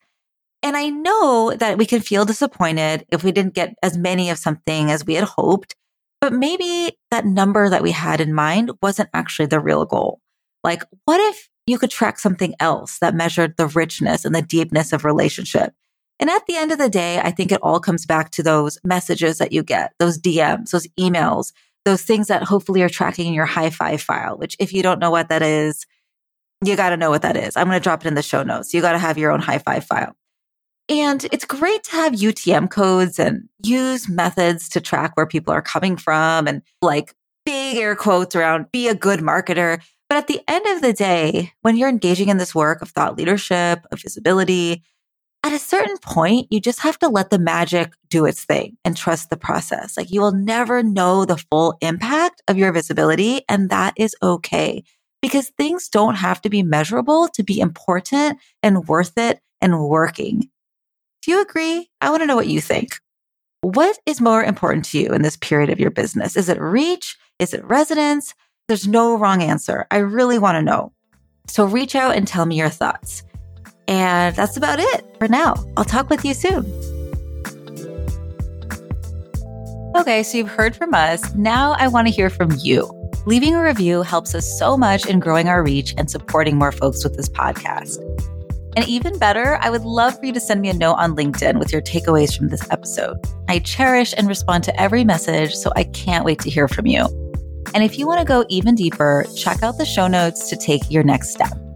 And 0.63 0.77
I 0.77 0.89
know 0.89 1.53
that 1.57 1.77
we 1.77 1.85
can 1.85 2.01
feel 2.01 2.25
disappointed 2.25 3.05
if 3.09 3.23
we 3.23 3.31
didn't 3.31 3.53
get 3.53 3.75
as 3.81 3.97
many 3.97 4.29
of 4.29 4.37
something 4.37 4.91
as 4.91 5.05
we 5.05 5.15
had 5.15 5.23
hoped, 5.23 5.75
but 6.19 6.33
maybe 6.33 6.97
that 7.09 7.25
number 7.25 7.69
that 7.69 7.81
we 7.81 7.91
had 7.91 8.21
in 8.21 8.33
mind 8.33 8.71
wasn't 8.81 9.09
actually 9.13 9.47
the 9.47 9.59
real 9.59 9.85
goal. 9.85 10.19
Like, 10.63 10.83
what 11.05 11.19
if 11.19 11.49
you 11.65 11.77
could 11.77 11.91
track 11.91 12.19
something 12.19 12.55
else 12.59 12.99
that 12.99 13.15
measured 13.15 13.57
the 13.57 13.67
richness 13.67 14.25
and 14.25 14.35
the 14.35 14.41
deepness 14.41 14.93
of 14.93 15.05
relationship? 15.05 15.73
And 16.19 16.29
at 16.29 16.45
the 16.45 16.55
end 16.55 16.71
of 16.71 16.77
the 16.77 16.89
day, 16.89 17.19
I 17.19 17.31
think 17.31 17.51
it 17.51 17.61
all 17.63 17.79
comes 17.79 18.05
back 18.05 18.29
to 18.31 18.43
those 18.43 18.77
messages 18.83 19.39
that 19.39 19.51
you 19.51 19.63
get, 19.63 19.93
those 19.97 20.19
DMs, 20.19 20.69
those 20.69 20.87
emails, 20.99 21.51
those 21.83 22.03
things 22.03 22.27
that 22.27 22.43
hopefully 22.43 22.83
are 22.83 22.89
tracking 22.89 23.27
in 23.27 23.33
your 23.33 23.45
High 23.45 23.71
Five 23.71 24.01
file, 24.01 24.37
which 24.37 24.55
if 24.59 24.71
you 24.71 24.83
don't 24.83 24.99
know 24.99 25.09
what 25.09 25.29
that 25.29 25.41
is, 25.41 25.85
you 26.63 26.75
got 26.75 26.89
to 26.89 26.97
know 26.97 27.09
what 27.09 27.23
that 27.23 27.35
is. 27.35 27.57
I'm 27.57 27.67
going 27.67 27.79
to 27.79 27.83
drop 27.83 28.05
it 28.05 28.07
in 28.07 28.13
the 28.13 28.21
show 28.21 28.43
notes. 28.43 28.73
You 28.73 28.81
got 28.81 28.91
to 28.91 28.99
have 28.99 29.17
your 29.17 29.31
own 29.31 29.39
High 29.39 29.57
Five 29.57 29.83
file. 29.83 30.15
And 30.89 31.25
it's 31.31 31.45
great 31.45 31.83
to 31.85 31.91
have 31.91 32.13
UTM 32.13 32.69
codes 32.69 33.17
and 33.17 33.47
use 33.63 34.09
methods 34.09 34.69
to 34.69 34.81
track 34.81 35.15
where 35.15 35.25
people 35.25 35.53
are 35.53 35.61
coming 35.61 35.95
from 35.95 36.47
and 36.47 36.61
like 36.81 37.15
big 37.45 37.77
air 37.77 37.95
quotes 37.95 38.35
around 38.35 38.71
be 38.71 38.87
a 38.87 38.95
good 38.95 39.21
marketer. 39.21 39.81
But 40.11 40.17
at 40.17 40.27
the 40.27 40.41
end 40.45 40.65
of 40.65 40.81
the 40.81 40.91
day, 40.91 41.53
when 41.61 41.77
you're 41.77 41.87
engaging 41.87 42.27
in 42.27 42.35
this 42.35 42.53
work 42.53 42.81
of 42.81 42.89
thought 42.89 43.17
leadership, 43.17 43.85
of 43.93 44.01
visibility, 44.01 44.83
at 45.41 45.53
a 45.53 45.57
certain 45.57 45.97
point, 45.99 46.47
you 46.49 46.59
just 46.59 46.81
have 46.81 46.99
to 46.99 47.07
let 47.07 47.29
the 47.29 47.39
magic 47.39 47.93
do 48.09 48.25
its 48.25 48.43
thing 48.43 48.75
and 48.83 48.97
trust 48.97 49.29
the 49.29 49.37
process. 49.37 49.95
Like 49.95 50.11
you 50.11 50.19
will 50.19 50.33
never 50.33 50.83
know 50.83 51.23
the 51.23 51.37
full 51.37 51.77
impact 51.79 52.41
of 52.49 52.57
your 52.57 52.73
visibility. 52.73 53.43
And 53.47 53.69
that 53.69 53.93
is 53.95 54.13
okay 54.21 54.83
because 55.21 55.49
things 55.57 55.87
don't 55.87 56.15
have 56.15 56.41
to 56.41 56.49
be 56.49 56.61
measurable 56.61 57.29
to 57.29 57.41
be 57.41 57.61
important 57.61 58.37
and 58.61 58.89
worth 58.89 59.17
it 59.17 59.39
and 59.61 59.85
working. 59.85 60.49
Do 61.21 61.31
you 61.31 61.41
agree? 61.41 61.89
I 62.01 62.09
want 62.09 62.21
to 62.21 62.27
know 62.27 62.35
what 62.35 62.47
you 62.47 62.59
think. 62.59 62.97
What 63.61 63.97
is 64.05 64.19
more 64.19 64.43
important 64.43 64.83
to 64.87 64.99
you 64.99 65.13
in 65.13 65.21
this 65.21 65.37
period 65.37 65.69
of 65.69 65.79
your 65.79 65.91
business? 65.91 66.35
Is 66.35 66.49
it 66.49 66.59
reach? 66.59 67.17
Is 67.39 67.53
it 67.53 67.63
resonance? 67.63 68.33
There's 68.71 68.87
no 68.87 69.17
wrong 69.17 69.43
answer. 69.43 69.85
I 69.91 69.97
really 69.97 70.39
want 70.39 70.55
to 70.55 70.61
know. 70.61 70.93
So 71.45 71.65
reach 71.65 71.93
out 71.93 72.15
and 72.15 72.25
tell 72.25 72.45
me 72.45 72.57
your 72.57 72.69
thoughts. 72.69 73.21
And 73.89 74.33
that's 74.33 74.55
about 74.55 74.79
it 74.79 75.17
for 75.19 75.27
now. 75.27 75.55
I'll 75.75 75.83
talk 75.83 76.09
with 76.09 76.23
you 76.23 76.33
soon. 76.33 76.63
Okay, 79.93 80.23
so 80.23 80.37
you've 80.37 80.47
heard 80.47 80.73
from 80.73 80.93
us. 80.93 81.35
Now 81.35 81.75
I 81.79 81.89
want 81.89 82.07
to 82.07 82.13
hear 82.13 82.29
from 82.29 82.51
you. 82.59 82.89
Leaving 83.25 83.55
a 83.55 83.61
review 83.61 84.03
helps 84.03 84.33
us 84.33 84.57
so 84.57 84.77
much 84.77 85.05
in 85.05 85.19
growing 85.19 85.49
our 85.49 85.61
reach 85.61 85.93
and 85.97 86.09
supporting 86.09 86.55
more 86.55 86.71
folks 86.71 87.03
with 87.03 87.17
this 87.17 87.27
podcast. 87.27 87.97
And 88.77 88.87
even 88.87 89.19
better, 89.19 89.57
I 89.59 89.69
would 89.69 89.83
love 89.83 90.17
for 90.17 90.27
you 90.27 90.31
to 90.31 90.39
send 90.39 90.61
me 90.61 90.69
a 90.69 90.73
note 90.73 90.93
on 90.93 91.17
LinkedIn 91.17 91.59
with 91.59 91.73
your 91.73 91.81
takeaways 91.81 92.37
from 92.37 92.47
this 92.47 92.71
episode. 92.71 93.17
I 93.49 93.59
cherish 93.59 94.13
and 94.15 94.29
respond 94.29 94.63
to 94.63 94.81
every 94.81 95.03
message, 95.03 95.55
so 95.55 95.73
I 95.75 95.83
can't 95.83 96.23
wait 96.23 96.39
to 96.39 96.49
hear 96.49 96.69
from 96.69 96.85
you. 96.85 97.20
And 97.73 97.83
if 97.83 97.97
you 97.97 98.07
want 98.07 98.19
to 98.19 98.25
go 98.25 98.45
even 98.49 98.75
deeper, 98.75 99.25
check 99.35 99.63
out 99.63 99.77
the 99.77 99.85
show 99.85 100.07
notes 100.07 100.49
to 100.49 100.55
take 100.55 100.89
your 100.89 101.03
next 101.03 101.29
step. 101.29 101.70